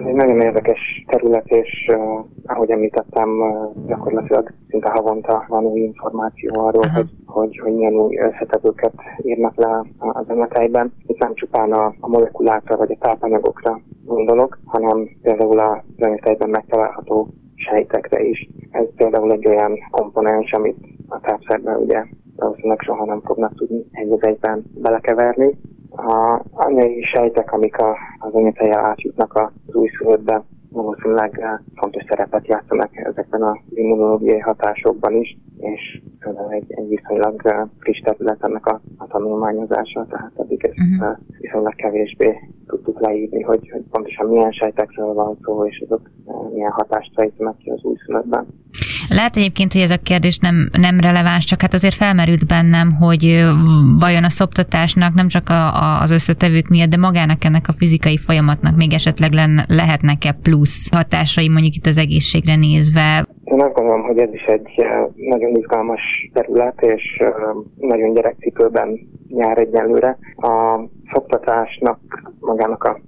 Ez 0.01 0.07
egy 0.07 0.15
nagyon 0.15 0.41
érdekes 0.41 1.05
terület, 1.07 1.47
és 1.47 1.91
uh, 1.93 2.25
ahogy 2.47 2.71
említettem, 2.71 3.41
uh, 3.41 3.87
gyakorlatilag 3.87 4.53
szinte 4.69 4.91
havonta 4.91 5.45
van 5.49 5.65
új 5.65 5.81
információ 5.81 6.61
arról, 6.61 6.87
hogy, 6.87 7.11
hogy, 7.27 7.59
hogy 7.59 7.75
milyen 7.75 7.95
új 7.95 8.17
összetevőket 8.19 8.93
írnak 9.23 9.57
le 9.57 9.85
az 9.99 10.29
anyatejben. 10.29 10.93
Itt 11.07 11.19
nem 11.19 11.35
csupán 11.35 11.73
a, 11.73 11.95
a 12.01 12.09
molekulákra 12.09 12.77
vagy 12.77 12.91
a 12.91 13.05
tápanyagokra 13.05 13.81
gondolok, 14.05 14.59
hanem 14.65 15.09
például 15.23 15.59
az 15.59 15.79
anyatejben 15.99 16.51
megtalálható 16.51 17.29
sejtekre 17.55 18.23
is. 18.23 18.49
Ez 18.71 18.87
például 18.97 19.33
egy 19.33 19.47
olyan 19.47 19.79
komponens, 19.91 20.53
amit 20.53 20.77
a 21.09 21.21
tápszerben 21.21 21.77
ugye 21.77 22.05
valószínűleg 22.37 22.81
soha 22.81 23.05
nem 23.05 23.21
fognak 23.25 23.55
tudni 23.55 23.85
egy 23.91 24.17
egyben 24.21 24.65
belekeverni, 24.75 25.59
a 25.91 26.41
anyai 26.51 27.03
sejtek, 27.03 27.53
amik 27.53 27.79
a, 27.79 27.97
az 28.19 28.33
anyateje 28.33 28.79
átjutnak 28.79 29.35
az 29.35 29.49
újszülöttbe, 29.81 30.45
valószínűleg 30.71 31.39
eh, 31.41 31.59
fontos 31.75 32.05
szerepet 32.09 32.47
játszanak 32.47 32.97
ezekben 32.97 33.43
az 33.43 33.57
immunológiai 33.69 34.39
hatásokban 34.39 35.15
is, 35.15 35.39
és 35.59 36.03
egy, 36.51 36.65
egy 36.69 36.89
viszonylag 36.89 37.41
eh, 37.45 37.67
friss 37.79 38.01
terület 38.01 38.45
ennek 38.45 38.67
a, 38.67 38.81
a 38.97 39.07
tanulmányozása, 39.07 40.07
tehát 40.11 40.33
eddig 40.37 40.65
ezt 40.65 40.79
uh-huh. 40.79 41.19
viszonylag 41.41 41.75
kevésbé 41.75 42.35
tudtuk 42.67 43.01
leírni, 43.01 43.43
hogy, 43.43 43.71
hogy 43.71 43.83
pontosan 43.91 44.27
milyen 44.27 44.53
sejtekről 44.53 45.13
van 45.13 45.39
szó, 45.43 45.67
és 45.67 45.85
azok 45.87 46.11
milyen 46.53 46.71
hatást 46.71 47.13
fejtenek 47.15 47.57
ki 47.57 47.71
az 47.71 47.83
újszülöttben. 47.83 48.47
Lehet 49.15 49.37
egyébként, 49.37 49.73
hogy 49.73 49.83
ez 49.83 49.91
a 49.91 50.03
kérdés 50.03 50.39
nem, 50.39 50.71
nem 50.79 51.01
releváns, 51.01 51.45
csak 51.45 51.61
hát 51.61 51.75
azért 51.75 51.95
felmerült 51.95 52.47
bennem, 52.47 52.93
hogy 52.93 53.23
vajon 53.99 54.25
a 54.25 54.29
szoptatásnak 54.29 55.15
nem 55.15 55.29
csak 55.29 55.49
a, 55.49 55.63
a, 55.85 56.01
az 56.01 56.11
összetevők 56.11 56.69
miatt, 56.69 56.89
de 56.89 56.97
magának 56.97 57.45
ennek 57.45 57.69
a 57.69 57.73
fizikai 57.73 58.17
folyamatnak 58.17 58.77
még 58.77 58.93
esetleg 58.93 59.33
len, 59.33 59.65
lehetnek-e 59.69 60.33
plusz 60.43 60.89
hatásai 60.93 61.49
mondjuk 61.49 61.75
itt 61.75 61.87
az 61.87 61.99
egészségre 61.99 62.57
nézve? 62.57 63.27
Én 63.45 63.63
azt 63.63 63.75
gondolom, 63.75 64.03
hogy 64.03 64.19
ez 64.19 64.33
is 64.33 64.45
egy 64.45 64.69
nagyon 65.15 65.55
izgalmas 65.55 66.01
terület, 66.33 66.81
és 66.81 67.23
nagyon 67.77 68.15
gyerekcipőben 68.15 68.99
jár 69.29 69.59
egyenlőre. 69.59 70.19
A 70.37 70.81
szoktatásnak, 71.13 71.99
magának 72.41 72.85
a 72.85 73.01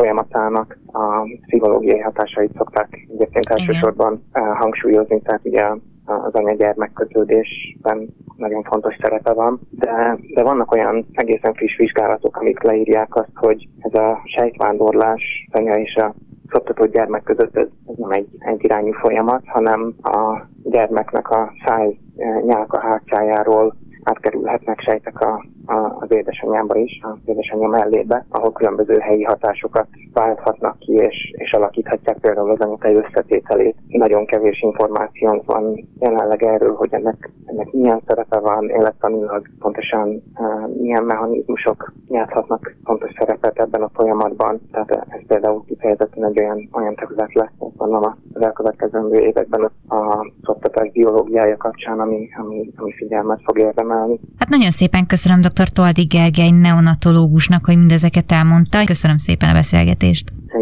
folyamatának 0.00 0.78
a 0.86 1.22
pszichológiai 1.46 1.98
hatásait 1.98 2.56
szokták 2.56 3.06
egyébként 3.14 3.46
elsősorban 3.46 4.24
hangsúlyozni, 4.32 5.20
tehát 5.20 5.40
ugye 5.44 5.64
az 6.04 6.32
anya-gyermek 6.32 6.92
kötődésben 6.92 8.08
nagyon 8.36 8.62
fontos 8.62 8.96
szerepe 9.00 9.32
van, 9.32 9.60
de, 9.70 10.18
de 10.34 10.42
vannak 10.42 10.72
olyan 10.72 11.06
egészen 11.12 11.54
friss 11.54 11.76
vizsgálatok, 11.76 12.36
amik 12.36 12.62
leírják 12.62 13.14
azt, 13.14 13.34
hogy 13.34 13.68
ez 13.78 13.94
a 13.94 14.20
sejtvándorlás 14.24 15.22
anya 15.52 15.74
és 15.74 15.94
a 15.94 16.14
szoptatott 16.50 16.92
gyermek 16.92 17.22
között 17.22 17.56
ez, 17.56 17.68
ez 17.86 17.96
nem 17.96 18.10
egy 18.10 18.28
egyirányú 18.38 18.92
folyamat, 18.92 19.42
hanem 19.46 19.94
a 20.02 20.40
gyermeknek 20.62 21.30
a 21.30 21.52
száj 21.66 21.98
nyálka 22.46 22.80
hátsájáról 22.80 23.76
átkerülhetnek 24.02 24.80
sejtek 24.80 25.20
a, 25.20 25.44
a, 25.66 25.96
az 26.00 26.12
édesanyába 26.12 26.76
is, 26.76 27.00
az 27.02 27.18
édesanyja 27.24 27.68
mellébe, 27.68 28.26
ahol 28.28 28.52
különböző 28.52 28.98
helyi 28.98 29.22
hatásokat 29.22 29.86
válthatnak 30.12 30.78
ki, 30.78 30.92
és, 30.92 31.32
és 31.36 31.52
alakíthatják 31.52 32.18
például 32.18 32.50
az 32.50 32.60
anyatej 32.60 32.94
összetételét. 32.94 33.76
Nagyon 33.90 34.26
kevés 34.26 34.60
információnk 34.62 35.44
van 35.44 35.88
jelenleg 35.98 36.42
erről, 36.42 36.74
hogy 36.74 36.92
ennek, 36.92 37.30
ennek 37.44 37.72
milyen 37.72 38.02
szerepe 38.06 38.38
van 38.38 38.68
élettanilag, 38.68 39.48
pontosan 39.58 40.08
uh, 40.08 40.76
milyen 40.80 41.04
mechanizmusok 41.04 41.92
játszhatnak 42.08 42.76
fontos 42.84 43.10
szerepet 43.18 43.58
ebben 43.58 43.82
a 43.82 43.90
folyamatban. 43.94 44.60
Tehát 44.72 44.90
ez 44.90 45.20
például 45.26 45.64
kifejezetten 45.64 46.24
egy 46.24 46.38
olyan, 46.38 46.68
olyan 46.72 46.94
terület 46.94 47.34
lesz, 47.34 47.52
gondolom 47.76 48.16
az 48.32 48.42
elkövetkező 48.42 49.20
években 49.20 49.70
a 49.88 50.32
szoktatás 50.42 50.90
biológiája 50.92 51.56
kapcsán, 51.56 52.00
ami, 52.00 52.28
ami, 52.38 52.70
ami 52.76 52.92
figyelmet 52.92 53.40
fog 53.44 53.58
érdemelni. 53.58 54.20
Hát 54.38 54.48
nagyon 54.48 54.70
szépen 54.70 55.06
köszönöm 55.06 55.40
dr. 55.40 55.68
Toldi 55.68 56.02
Gergely 56.02 56.50
neonatológusnak, 56.50 57.64
hogy 57.64 57.76
mindezeket 57.76 58.32
elmondta. 58.32 58.84
Köszönöm 58.84 59.16
szépen 59.16 59.48
a 59.48 59.52
beszélgetést. 59.52 60.32
Én. 60.54 60.59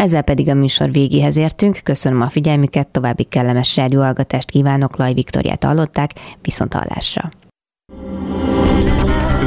Ezzel 0.00 0.22
pedig 0.22 0.48
a 0.48 0.54
műsor 0.54 0.92
végéhez 0.92 1.36
értünk. 1.36 1.80
Köszönöm 1.82 2.20
a 2.20 2.28
figyelmüket, 2.28 2.88
további 2.88 3.24
kellemes 3.24 3.76
rádióhallgatást 3.76 4.50
kívánok. 4.50 4.96
Laj 4.96 5.12
Viktoriát 5.12 5.64
hallották, 5.64 6.10
viszont 6.42 6.72
hallásra. 6.72 7.30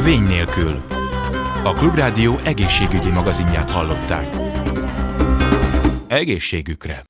Vény 0.04 0.22
nélkül. 0.22 0.82
A 1.62 1.72
Klubrádió 1.72 2.34
egészségügyi 2.44 3.10
magazinját 3.10 3.70
hallották. 3.70 4.36
Egészségükre! 6.08 7.02